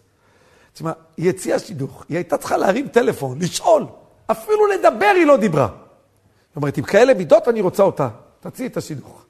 [0.73, 3.87] תשמע, היא הציעה שידוך, היא הייתה צריכה להרים טלפון, לשאול,
[4.27, 5.67] אפילו לדבר היא לא דיברה.
[5.67, 8.09] היא אומרת, עם כאלה מידות אני רוצה אותה,
[8.41, 9.25] תציעי את השידוך.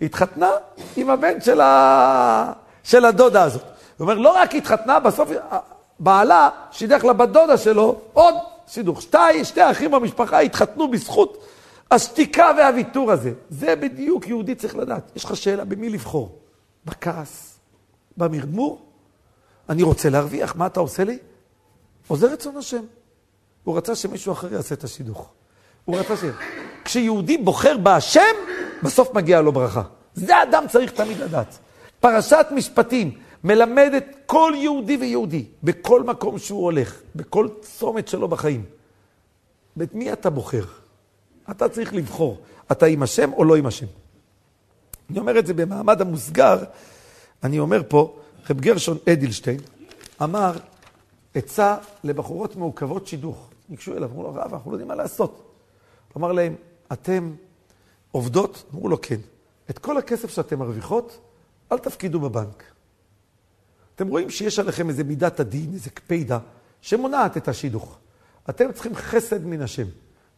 [0.00, 0.50] היא התחתנה
[0.96, 2.52] עם הבן של, ה...
[2.82, 3.62] של הדודה הזאת.
[3.62, 5.30] היא אומרת, לא רק התחתנה, בסוף
[5.98, 8.34] בעלה שידך לבת דודה שלו עוד
[8.66, 9.02] שידוך.
[9.02, 11.44] שתי, שתי אחים במשפחה התחתנו בזכות
[11.92, 13.32] השתיקה והוויתור הזה.
[13.50, 15.12] זה בדיוק יהודי צריך לדעת.
[15.16, 16.38] יש לך שאלה במי לבחור?
[16.84, 17.58] בכעס?
[18.16, 18.86] במרמור?
[19.68, 21.18] אני רוצה להרוויח, מה אתה עושה לי?
[22.08, 22.82] עוזר רצון השם.
[23.64, 25.32] הוא רצה שמישהו אחר יעשה את השידוך.
[25.84, 26.20] הוא רצה ש...
[26.84, 28.34] כשיהודי בוחר בהשם,
[28.82, 29.82] בסוף מגיעה לו ברכה.
[30.14, 31.58] זה אדם צריך תמיד לדעת.
[32.00, 38.64] פרשת משפטים מלמדת כל יהודי ויהודי, בכל מקום שהוא הולך, בכל צומת שלו בחיים.
[39.82, 40.64] את מי אתה בוחר?
[41.50, 42.40] אתה צריך לבחור.
[42.72, 43.86] אתה עם השם או לא עם השם?
[45.10, 46.64] אני אומר את זה במעמד המוסגר,
[47.42, 48.16] אני אומר פה,
[48.50, 49.60] רב גרשון אדלשטיין
[50.22, 50.52] אמר
[51.34, 53.48] עצה לבחורות מעוכבות שידוך.
[53.68, 55.54] ניגשו אליו, אמרו לו, רב, אנחנו לא יודעים מה לעשות.
[56.12, 56.54] הוא אמר להם,
[56.92, 57.34] אתם
[58.10, 58.64] עובדות?
[58.74, 59.20] אמרו לו, כן.
[59.70, 61.18] את כל הכסף שאתם מרוויחות,
[61.72, 62.64] אל תפקידו בבנק.
[63.94, 66.38] אתם רואים שיש עליכם איזה מידת הדין, איזה קפידה,
[66.80, 67.98] שמונעת את השידוך.
[68.50, 69.86] אתם צריכים חסד מן השם.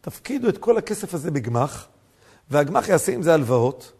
[0.04, 1.86] תפקידו את כל הכסף הזה בגמח,
[2.50, 3.92] והגמח יעשה עם זה הלוואות,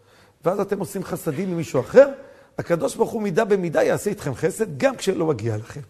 [0.44, 2.08] ואז אתם עושים חסדים עם מישהו אחר,
[2.58, 5.80] הקדוש ברוך הוא מידה במידה יעשה איתכם חסד, גם כשלא מגיע לכם.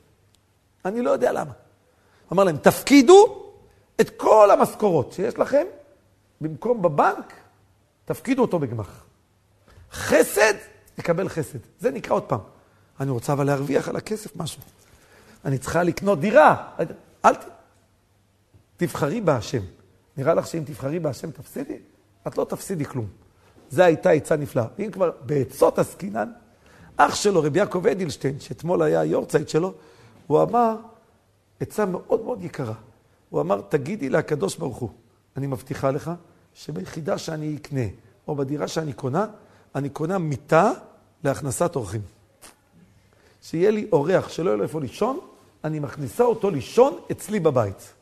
[0.85, 1.53] אני לא יודע למה.
[2.33, 3.50] אמר להם, תפקידו
[4.00, 5.66] את כל המשכורות שיש לכם,
[6.40, 7.33] במקום בבנק,
[8.05, 9.05] תפקידו אותו בגמח.
[9.92, 10.55] חסד,
[10.94, 11.59] תקבל חסד.
[11.81, 12.40] זה נקרא עוד פעם.
[13.00, 14.62] אני רוצה אבל להרוויח על הכסף משהו.
[15.44, 16.68] אני צריכה לקנות דירה.
[17.24, 17.44] אל ת...
[18.77, 19.62] תבחרי בהשם.
[20.16, 21.79] נראה לך שאם תבחרי בהשם תפסידי?
[22.27, 23.07] את לא תפסידי כלום.
[23.70, 24.66] זו הייתה עצה נפלאה.
[24.79, 26.33] אם כבר בעצות עסקינן,
[26.96, 29.72] אח שלו, רבי יעקב אדלשטיין, שאתמול היה היורצייט שלו,
[30.27, 30.77] הוא אמר
[31.61, 32.74] עצה מאוד מאוד יקרה.
[33.31, 34.90] הוא אמר, תגידי לקדוש ברוך הוא,
[35.37, 36.11] אני מבטיחה לך
[36.55, 37.87] שביחידה שאני אקנה,
[38.29, 39.27] או בדירה שאני קונה,
[39.74, 40.72] אני קונה מיטה
[41.24, 42.00] להכנסת אורחים.
[43.42, 45.20] שיהיה לי אורח שלא יהיה לו איפה לישון,
[45.64, 47.92] אני מכניסה אותו לישון אצלי בבית.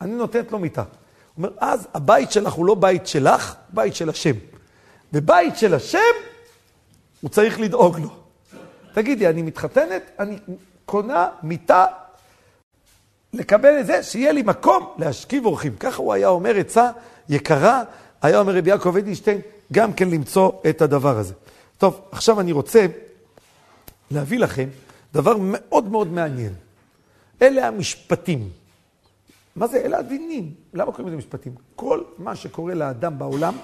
[0.00, 0.84] אני נותנת לו מיטה.
[1.38, 4.34] אומר, אז הבית שלך הוא לא בית שלך, בית של השם.
[5.12, 5.98] ובית של השם,
[7.20, 8.08] הוא צריך לדאוג לו.
[8.94, 10.38] תגידי, אני מתחתנת, אני
[10.86, 11.86] קונה מיטה
[13.32, 15.76] לקבל את זה, שיהיה לי מקום להשכיב אורחים.
[15.76, 16.90] ככה הוא היה אומר עצה
[17.28, 17.82] יקרה,
[18.22, 19.40] היה אומר רבי יעקב אדינשטיין,
[19.72, 21.34] גם כן למצוא את הדבר הזה.
[21.78, 22.86] טוב, עכשיו אני רוצה
[24.10, 24.68] להביא לכם
[25.12, 26.52] דבר מאוד מאוד מעניין.
[27.42, 28.48] אלה המשפטים.
[29.56, 29.76] מה זה?
[29.76, 30.54] אלה הדינים.
[30.74, 31.54] למה קוראים לזה משפטים?
[31.76, 33.54] כל מה שקורה לאדם בעולם,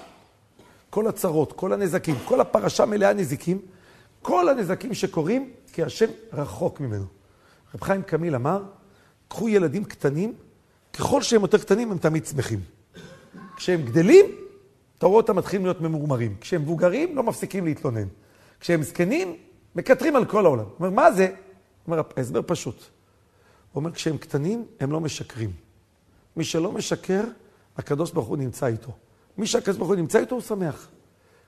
[0.89, 3.61] כל הצרות, כל הנזקים, כל הפרשה מלאה נזיקים,
[4.21, 7.05] כל הנזקים שקורים, כי השם רחוק ממנו.
[7.75, 8.63] רב חיים קמיל אמר,
[9.27, 10.33] קחו ילדים קטנים,
[10.93, 12.59] ככל שהם יותר קטנים הם תמיד שמחים.
[13.55, 14.25] כשהם גדלים,
[14.97, 16.35] אתה רואה אותם מתחילים להיות ממורמרים.
[16.41, 18.07] כשהם מבוגרים, לא מפסיקים להתלונן.
[18.59, 19.35] כשהם זקנים,
[19.75, 20.65] מקטרים על כל העולם.
[20.65, 21.25] הוא אומר, מה זה?
[21.25, 21.35] הוא
[21.87, 22.75] אומר, ההסבר פשוט.
[22.75, 25.62] הוא אומר, כשהם קטנים, הם לא משקרים.
[26.35, 27.23] מי שלא משקר,
[27.77, 28.91] הקדוש ברוך הוא נמצא איתו.
[29.37, 30.89] מי שהקדוש ברוך הוא נמצא איתו, הוא שמח.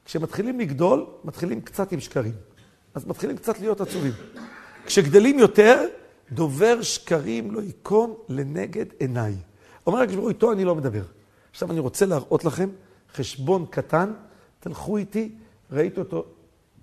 [0.06, 2.34] כשמתחילים לגדול, מתחילים קצת עם שקרים.
[2.94, 4.12] אז מתחילים קצת להיות עצובים.
[4.86, 5.88] כשגדלים יותר,
[6.32, 9.36] דובר שקרים לא ייכון לנגד עיניי.
[9.88, 11.04] אומר הקדוש ברוך הוא, איתו אני לא מדבר.
[11.52, 12.70] עכשיו אני רוצה להראות לכם
[13.14, 14.14] חשבון קטן,
[14.60, 15.32] תלכו איתי,
[15.72, 16.26] ראיתי אותו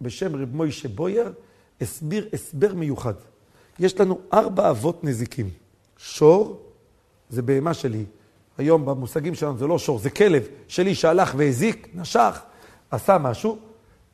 [0.00, 1.32] בשם רב מוישה בויר,
[1.80, 3.14] הסביר הסבר מיוחד.
[3.78, 5.50] יש לנו ארבע אבות נזיקים.
[5.96, 6.71] שור,
[7.32, 8.04] זה בהמה שלי.
[8.58, 12.40] היום במושגים שלנו זה לא שור, זה כלב שלי שהלך והזיק, נשך,
[12.90, 13.58] עשה משהו.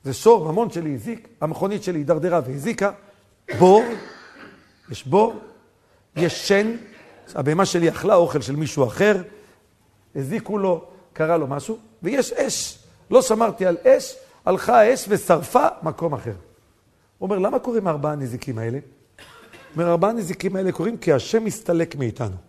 [0.04, 2.90] זה שור, ממון שלי הזיק, המכונית שלי הידרדרה והזיקה.
[3.59, 3.85] בור,
[4.90, 5.40] יש בור,
[6.16, 6.76] יש שן,
[7.35, 9.22] הבהמה שלי אכלה אוכל של מישהו אחר,
[10.16, 12.78] הזיקו לו, קרה לו משהו, ויש אש.
[13.11, 16.35] לא שמרתי על אש, הלכה האש ושרפה מקום אחר.
[17.18, 18.78] הוא אומר, למה קוראים ארבעה נזיקים האלה?
[18.78, 19.22] הוא
[19.76, 22.48] אומר, ארבעה נזיקים האלה קוראים כי השם מסתלק מאיתנו.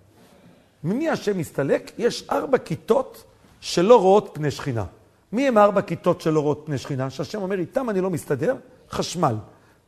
[0.83, 1.91] ממי השם מסתלק?
[1.97, 3.23] יש ארבע כיתות
[3.61, 4.85] שלא רואות פני שכינה.
[5.31, 7.09] מי הם ארבע כיתות שלא רואות פני שכינה?
[7.09, 8.55] שהשם אומר, איתם אני לא מסתדר?
[8.91, 9.35] חשמל.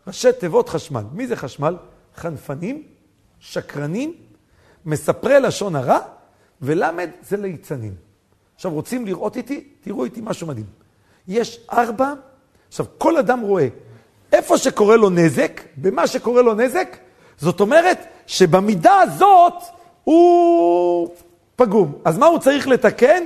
[0.08, 1.04] ראשי תיבות חשמל.
[1.12, 1.75] מי זה חשמל?
[2.15, 2.84] חנפנים,
[3.39, 4.13] שקרנים,
[4.86, 5.99] מספרי לשון הרע,
[6.62, 7.95] ולמד זה ליצנים.
[8.56, 9.67] עכשיו, רוצים לראות איתי?
[9.82, 10.65] תראו איתי משהו מדהים.
[11.27, 12.13] יש ארבע,
[12.67, 13.67] עכשיו, כל אדם רואה
[14.34, 16.97] איפה שקורה לו נזק, במה שקורה לו נזק,
[17.38, 19.54] זאת אומרת שבמידה הזאת
[20.03, 21.15] הוא
[21.55, 21.93] פגום.
[22.05, 23.23] אז מה הוא צריך לתקן?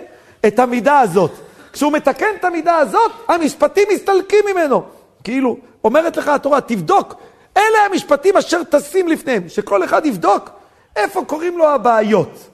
[0.47, 1.31] את המידה הזאת.
[1.73, 4.83] כשהוא מתקן את המידה הזאת, המשפטים מסתלקים ממנו.
[5.23, 7.15] כאילו, אומרת לך התורה, תבדוק,
[7.57, 10.49] אלה המשפטים אשר טסים לפניהם, שכל אחד יבדוק
[10.95, 12.49] איפה קוראים לו הבעיות.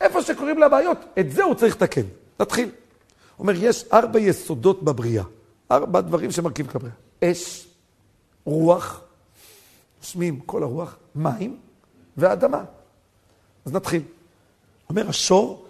[0.00, 2.02] איפה שקוראים לו הבעיות, את זה הוא צריך לתקן.
[2.40, 2.70] נתחיל.
[3.38, 5.24] אומר, יש ארבע יסודות בבריאה,
[5.70, 6.94] ארבע דברים שמרכיב את הבריאה.
[7.24, 7.66] אש,
[8.44, 9.00] רוח,
[10.00, 11.56] נושמים כל הרוח, מים
[12.16, 12.64] ואדמה.
[13.66, 14.02] אז נתחיל.
[14.90, 15.66] אומר, השור,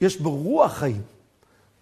[0.00, 1.02] יש בו רוח חיים.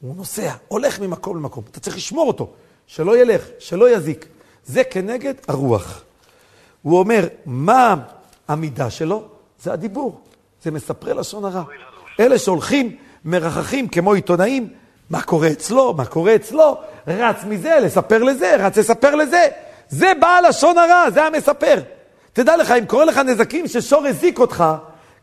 [0.01, 1.65] הוא נוסע, הולך ממקום למקום.
[1.71, 2.51] אתה צריך לשמור אותו,
[2.87, 4.27] שלא ילך, שלא יזיק.
[4.67, 6.03] זה כנגד הרוח.
[6.83, 7.95] הוא אומר, מה
[8.49, 9.23] המידה שלו?
[9.63, 10.21] זה הדיבור,
[10.63, 11.63] זה מספרי לשון הרע.
[12.21, 14.69] אלה שהולכים, מרחכים כמו עיתונאים,
[15.11, 19.49] מה קורה אצלו, מה קורה אצלו, רץ מזה לספר לזה, רץ לספר לזה.
[19.89, 21.83] זה בעל לשון הרע, זה המספר.
[22.33, 24.65] תדע לך, אם קורה לך נזקים ששור הזיק אותך,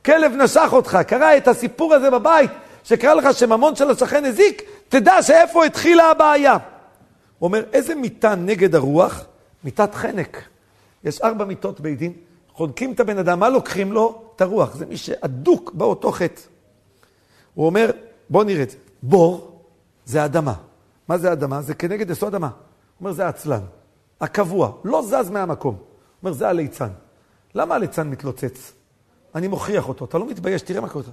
[0.07, 2.51] כלב נשך אותך, קרה את הסיפור הזה בבית,
[2.83, 6.53] שקרה לך שממון של השכן הזיק, תדע שאיפה התחילה הבעיה.
[7.39, 9.25] הוא אומר, איזה מיטה נגד הרוח?
[9.63, 10.41] מיטת חנק.
[11.03, 12.13] יש ארבע מיטות בית דין,
[12.53, 14.21] חונקים את הבן אדם, מה לוקחים לו?
[14.35, 14.75] את הרוח.
[14.75, 16.41] זה מי שאדוק באותו חטא.
[17.53, 17.91] הוא אומר,
[18.29, 18.77] בואו נראה את זה.
[19.03, 19.61] בור
[20.05, 20.53] זה אדמה.
[21.07, 21.61] מה זה אדמה?
[21.61, 22.47] זה כנגד יסוד אדמה.
[22.47, 22.53] הוא
[22.99, 23.61] אומר, זה עצלן.
[24.21, 25.75] הקבוע, לא זז מהמקום.
[25.75, 25.83] הוא
[26.23, 26.89] אומר, זה הליצן.
[27.55, 28.76] למה הליצן מתלוצץ?
[29.37, 31.05] אני מוכיח אותו, אתה לא מתבייש, תראה מה קורה.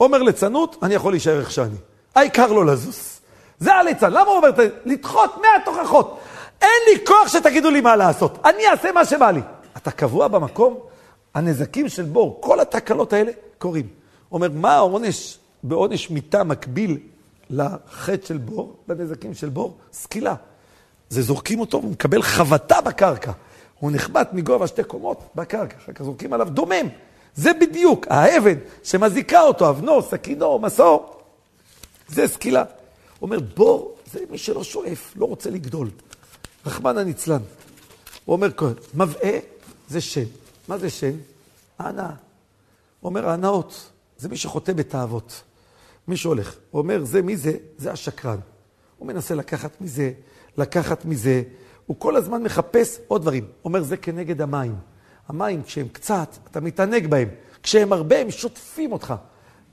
[0.00, 1.76] אומר ליצנות, אני יכול להישאר איך שאני.
[2.14, 3.20] העיקר לא לזוז.
[3.58, 4.10] זה הליצן.
[4.10, 4.50] למה הוא אומר,
[4.84, 6.18] לדחות מהתוכחות.
[6.62, 8.38] אין לי כוח שתגידו לי מה לעשות.
[8.44, 9.40] אני אעשה מה שבא לי.
[9.76, 10.78] אתה קבוע במקום,
[11.34, 13.86] הנזקים של בור, כל התקלות האלה קורים.
[14.32, 16.98] אומר, מה העונש בעונש מיתה מקביל
[17.50, 19.76] לחטא של בור, לנזקים של בור?
[19.92, 20.34] סקילה.
[21.08, 23.32] זה זורקים אותו, הוא מקבל חבטה בקרקע.
[23.80, 26.88] הוא נחבט מגובה שתי קומות בקרקע, אחר כך זורקים עליו דומם.
[27.36, 31.20] זה בדיוק, האבן שמזיקה אותו, אבנו, סכינו, מסור,
[32.08, 32.64] זה סקילה.
[33.18, 35.90] הוא אומר, בור זה מי שלא שואף, לא רוצה לגדול.
[36.66, 37.42] רחמן הנצלן.
[38.24, 38.48] הוא אומר,
[38.94, 39.38] מבעה
[39.88, 40.24] זה שן.
[40.68, 41.12] מה זה שן?
[41.78, 42.10] הנאה.
[43.00, 45.42] הוא אומר, ההנאות זה מי שחוטא בתאוות.
[46.08, 46.56] מי שהולך.
[46.70, 47.52] הוא אומר, זה מי זה?
[47.78, 48.38] זה השקרן.
[48.98, 50.12] הוא מנסה לקחת מזה,
[50.58, 51.42] לקחת מזה.
[51.86, 53.44] הוא כל הזמן מחפש עוד דברים.
[53.44, 54.74] הוא אומר, זה כנגד המים.
[55.28, 57.28] המים, כשהם קצת, אתה מתענג בהם.
[57.62, 59.14] כשהם הרבה, הם שוטפים אותך.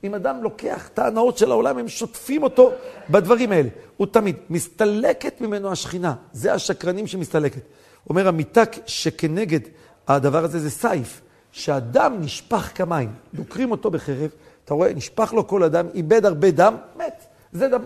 [0.04, 2.72] אם אדם לוקח את ההנאות של העולם, הם שוטפים אותו
[3.10, 3.68] בדברים האלה.
[3.96, 6.14] הוא תמיד, מסתלקת ממנו השכינה.
[6.32, 7.62] זה השקרנים שמסתלקת.
[8.10, 9.60] אומר המיתה שכנגד
[10.08, 11.20] הדבר הזה זה סייף,
[11.52, 14.30] שאדם נשפך כמים, דוקרים אותו בחרב,
[14.64, 17.26] אתה רואה, נשפך לו כל אדם, איבד הרבה דם, מת.
[17.52, 17.84] זה דם.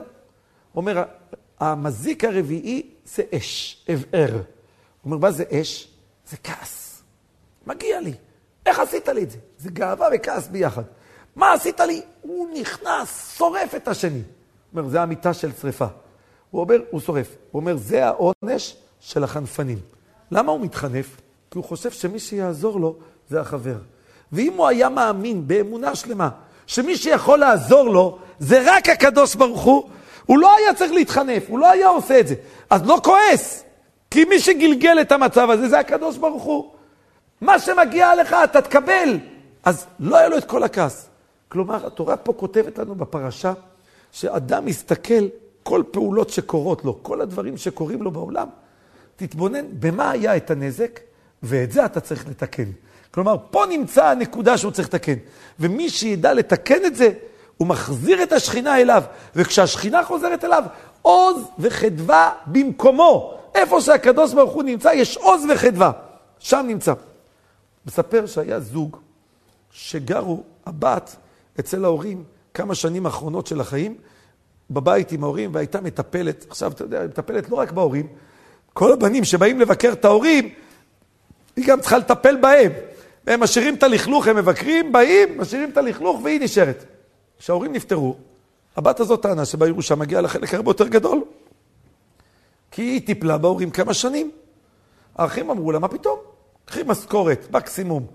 [0.77, 1.03] אומר,
[1.61, 4.43] המזיק הרביעי זה אש, אבער.
[5.05, 5.89] אומר, מה זה אש?
[6.31, 6.88] זה כעס.
[7.69, 8.13] מגיע לי.
[8.67, 9.39] איך עשית לי את זה?
[9.59, 10.83] זה גאווה וכעס ביחד.
[11.37, 12.03] מה עשית לי?
[12.21, 14.19] הוא נכנס, שורף את השני.
[14.19, 15.87] הוא אומר, זה המיטה של שריפה.
[16.51, 17.37] הוא אומר, הוא שורף.
[17.51, 19.79] הוא אומר, זה העונש של החנפנים.
[20.31, 21.21] למה הוא מתחנף?
[21.51, 22.97] כי הוא חושב שמי שיעזור לו
[23.29, 23.77] זה החבר.
[24.33, 26.29] ואם הוא היה מאמין באמונה שלמה,
[26.67, 29.89] שמי שיכול לעזור לו זה רק הקדוש ברוך הוא,
[30.27, 32.35] הוא לא היה צריך להתחנף, הוא לא היה עושה את זה.
[32.71, 33.65] אז לא כועס,
[34.11, 36.78] כי מי שגלגל את המצב הזה זה הקדוש ברוך הוא.
[37.41, 39.19] מה שמגיע לך אתה תקבל.
[39.65, 41.09] אז לא היה לו את כל הכעס.
[41.49, 43.53] כלומר, התורה פה כותבת לנו בפרשה,
[44.13, 45.29] שאדם מסתכל
[45.63, 48.49] כל פעולות שקורות לו, כל הדברים שקורים לו בעולם,
[49.17, 51.01] תתבונן במה היה את הנזק,
[51.43, 52.71] ואת זה אתה צריך לתקן.
[53.11, 55.15] כלומר, פה נמצא הנקודה שהוא צריך לתקן.
[55.61, 57.11] ומי שידע לתקן את זה,
[57.57, 59.03] הוא מחזיר את השכינה אליו.
[59.37, 60.65] וכשהשכינה חוזרת אליו,
[61.03, 63.35] עוז וחדווה במקומו.
[63.55, 65.93] איפה שהקדוש ברוך הוא נמצא, יש עוז וחדווה.
[66.39, 66.93] שם נמצא.
[67.89, 68.97] מספר שהיה זוג
[69.71, 71.17] שגרו, הבת,
[71.61, 72.25] אצל ההורים
[72.55, 73.97] כמה שנים האחרונות של החיים,
[74.71, 78.07] בבית עם ההורים, והייתה מטפלת, עכשיו אתה יודע, מטפלת לא רק בהורים,
[78.73, 80.49] כל הבנים שבאים לבקר את ההורים,
[81.57, 82.73] היא גם צריכה לטפל בהם.
[83.27, 86.85] והם משאירים את הלכלוך, הם מבקרים, באים, משאירים את הלכלוך והיא נשארת.
[87.39, 88.17] כשההורים נפטרו,
[88.77, 91.25] הבת הזאת טענה שבירושה מגיע לה חלק הרבה יותר גדול.
[92.71, 94.31] כי היא טיפלה בהורים כמה שנים.
[95.17, 96.28] האחים אמרו לה, מה פתאום?
[96.69, 98.07] קחי משכורת, מקסימום.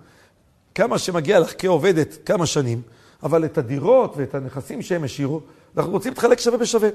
[0.76, 2.82] כמה שמגיע לך כעובדת, כמה שנים,
[3.24, 5.42] אבל את הדירות ואת הנכסים שהם השאירו,
[5.78, 6.90] אנחנו רוצים להתחלק שווה בשווה.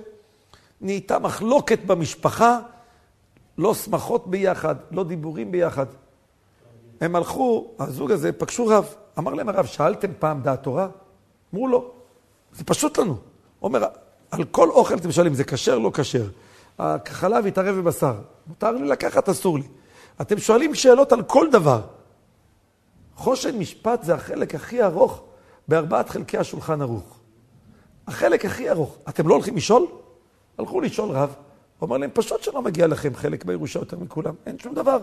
[0.80, 2.58] נהייתה מחלוקת במשפחה,
[3.58, 5.86] לא שמחות ביחד, לא דיבורים ביחד.
[7.00, 8.94] הם הלכו, הזוג הזה, פגשו רב.
[9.18, 10.88] אמר להם הרב, שאלתם פעם דעת תורה?
[11.54, 11.90] אמרו לו,
[12.52, 13.16] זה פשוט לנו.
[13.62, 13.84] אומר,
[14.30, 16.26] על כל אוכל אתם שואלים, זה כשר, לא כשר.
[16.78, 18.14] החלב יתערב בבשר.
[18.46, 19.64] מותר לי לקחת, אסור לי.
[20.20, 21.80] אתם שואלים שאלות על כל דבר.
[23.16, 25.22] חושן משפט זה החלק הכי ארוך
[25.68, 27.18] בארבעת חלקי השולחן ערוך.
[28.06, 28.96] החלק הכי ארוך.
[29.08, 29.86] אתם לא הולכים לשאול?
[30.58, 31.34] הלכו לשאול רב.
[31.78, 34.34] הוא אומר להם, פשוט שלא מגיע לכם חלק בירושה יותר מכולם.
[34.46, 34.98] אין שום דבר.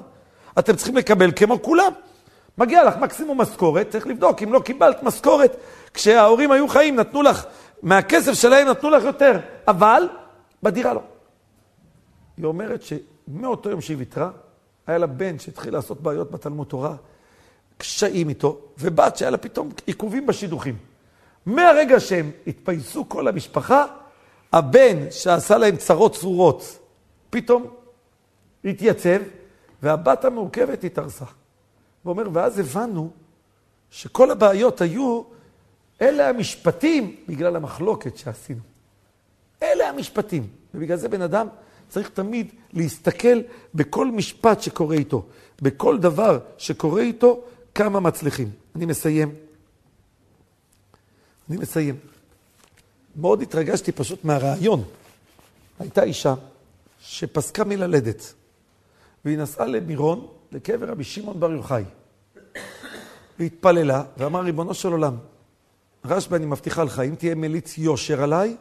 [0.60, 1.92] אתם צריכים לקבל כמו כולם.
[2.58, 5.58] מגיע לך מקסימום משכורת, צריך לבדוק אם לא קיבלת משכורת.
[5.94, 7.46] כשההורים היו חיים, נתנו לך,
[7.82, 10.08] מהכסף שלהם נתנו לך יותר, אבל
[10.64, 11.02] בדירה לא.
[12.38, 14.30] היא אומרת שמאותו יום שהיא ויתרה,
[14.88, 16.96] היה לה בן שהתחיל לעשות בעיות בתלמוד תורה,
[17.78, 20.78] קשיים איתו, ובת שהיה לה פתאום עיכובים בשידוכים.
[21.46, 23.86] מהרגע שהם התפייסו כל המשפחה,
[24.54, 26.80] הבן שעשה להם צרות צרורות,
[27.30, 27.68] פתאום
[28.66, 29.20] התייצב,
[29.84, 31.26] והבת המורכבת התארסה.
[32.04, 33.10] הוא אומר, ואז הבנו
[33.90, 35.22] שכל הבעיות היו,
[36.02, 38.62] אלה המשפטים בגלל המחלוקת שעשינו.
[39.64, 40.48] אלה המשפטים.
[40.74, 41.48] ובגלל זה בן אדם
[41.90, 43.42] צריך תמיד להסתכל
[43.76, 45.26] בכל משפט שקורה איתו,
[45.62, 47.44] בכל דבר שקורה איתו,
[47.76, 48.50] כמה מצליחים.
[48.76, 49.36] אני מסיים.
[51.50, 51.96] אני מסיים.
[53.16, 54.84] מאוד התרגשתי פשוט מהרעיון.
[55.80, 56.34] הייתה אישה
[57.00, 58.34] שפסקה מללדת,
[59.26, 61.84] והיא נסעה למירון, לקבר רבי שמעון בר יוחאי.
[63.40, 65.18] והתפללה, ואמר, ריבונו של עולם,
[66.06, 68.56] רשב"י, אני מבטיחה לך, אם תהיה מליץ יושר עליי,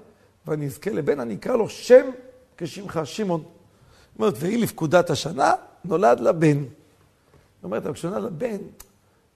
[0.46, 2.10] ואני אזכה לבן, אני אקרא לו שם
[2.56, 3.42] כשמך, שמעון.
[3.42, 5.52] זאת אומרת, והיא לפקודת השנה,
[5.84, 6.62] נולד לה בן.
[6.62, 8.58] זאת אומרת, אבל כשנולד לה בן,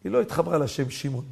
[0.04, 1.24] היא לא התחברה לשם שמעון.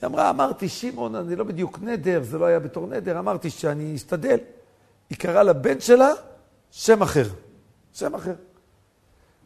[0.00, 3.94] היא אמרה, אמרתי, שמעון, אני לא בדיוק נדר, זה לא היה בתור נדר, אמרתי שאני
[3.94, 4.38] אשתדל.
[5.10, 6.10] היא קראה לבן שלה
[6.70, 7.28] שם אחר.
[7.94, 8.34] שם אחר.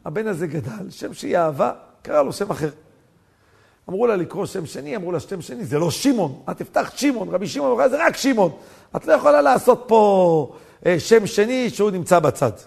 [0.05, 2.69] הבן הזה גדל, שם שהיא אהבה, קרא לו שם אחר.
[3.89, 7.29] אמרו לה לקרוא שם שני, אמרו לה שם שני, זה לא שמעון, את תפתח שמעון,
[7.29, 8.51] רבי שמעון זה רק שמעון.
[8.95, 12.51] את לא יכולה לעשות פה אה, שם שני שהוא נמצא בצד.
[12.57, 12.65] היא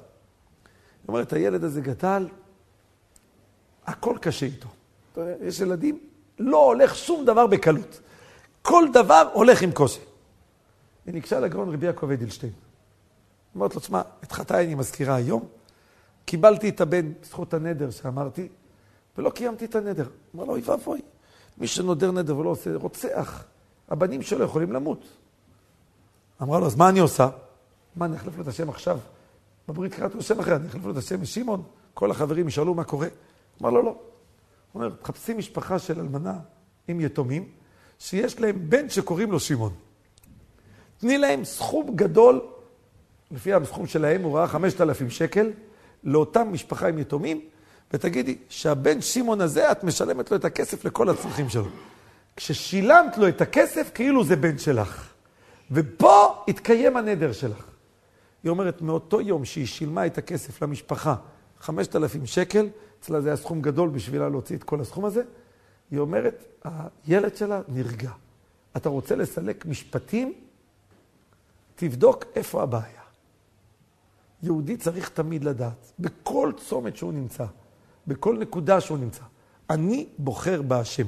[1.08, 2.28] אומרת, הילד הזה גדל,
[3.86, 4.68] הכל קשה איתו.
[5.42, 5.98] יש ילדים,
[6.38, 8.00] לא הולך שום דבר בקלות.
[8.62, 10.00] כל דבר הולך עם קושי.
[11.06, 12.52] היא ניגשה לגאון רבי יעקב אדלשטיין.
[13.54, 15.44] אומרת לו, תשמע, את חטאי אני מזכירה היום,
[16.24, 18.48] קיבלתי את הבן בזכות הנדר שאמרתי,
[19.18, 20.08] ולא קיימתי את הנדר.
[20.34, 21.00] אמר לו, אוי ואבוי,
[21.58, 23.44] מי שנודר נדר ולא עושה, רוצח.
[23.88, 25.04] הבנים שלו יכולים למות.
[26.42, 27.28] אמרה לו, אז מה אני עושה?
[27.96, 28.98] מה, אני אחליף לו את השם עכשיו?
[29.68, 31.62] בברית קראתי לו שם אחר, אני אחליף לו את השם משמעון?
[31.94, 33.08] כל החברים ישאלו מה קורה.
[33.62, 33.90] אמר לו, לא.
[34.72, 36.34] הוא אומר, תחפשי משפחה של אלמנה
[36.88, 37.48] עם יתומים,
[37.98, 39.72] שיש להם בן שקוראים לו שמעון.
[40.98, 42.40] תני להם סכום גדול,
[43.30, 45.50] לפי הסכום שלהם, הוא ראה 5,000 שקל,
[46.04, 47.40] לאותם משפחה עם יתומים,
[47.92, 51.68] ותגידי שהבן שמעון הזה, את משלמת לו את הכסף לכל הצרכים שלו.
[52.36, 55.09] כששילמת לו את הכסף, כאילו זה בן שלך.
[55.70, 57.64] ופה התקיים הנדר שלך.
[58.42, 61.14] היא אומרת, מאותו יום שהיא שילמה את הכסף למשפחה,
[61.60, 62.68] 5,000 שקל,
[63.00, 65.22] אצלה זה היה סכום גדול בשבילה להוציא את כל הסכום הזה,
[65.90, 66.64] היא אומרת,
[67.06, 68.10] הילד שלה נרגע.
[68.76, 70.34] אתה רוצה לסלק משפטים?
[71.74, 73.00] תבדוק איפה הבעיה.
[74.42, 77.44] יהודי צריך תמיד לדעת, בכל צומת שהוא נמצא,
[78.06, 79.22] בכל נקודה שהוא נמצא,
[79.70, 81.06] אני בוחר בהשם.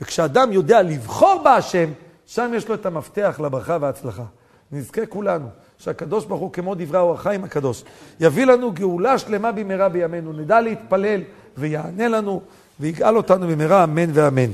[0.00, 1.92] וכשאדם יודע לבחור בהשם,
[2.26, 4.24] שם יש לו את המפתח לברכה וההצלחה.
[4.72, 5.46] נזכה כולנו
[5.78, 7.84] שהקדוש ברוך הוא כמו דברי האור החיים הקדוש,
[8.20, 11.20] יביא לנו גאולה שלמה במהרה בימינו, נדע להתפלל
[11.58, 12.42] ויענה לנו
[12.80, 14.50] ויגאל אותנו במהרה, אמן ואמן.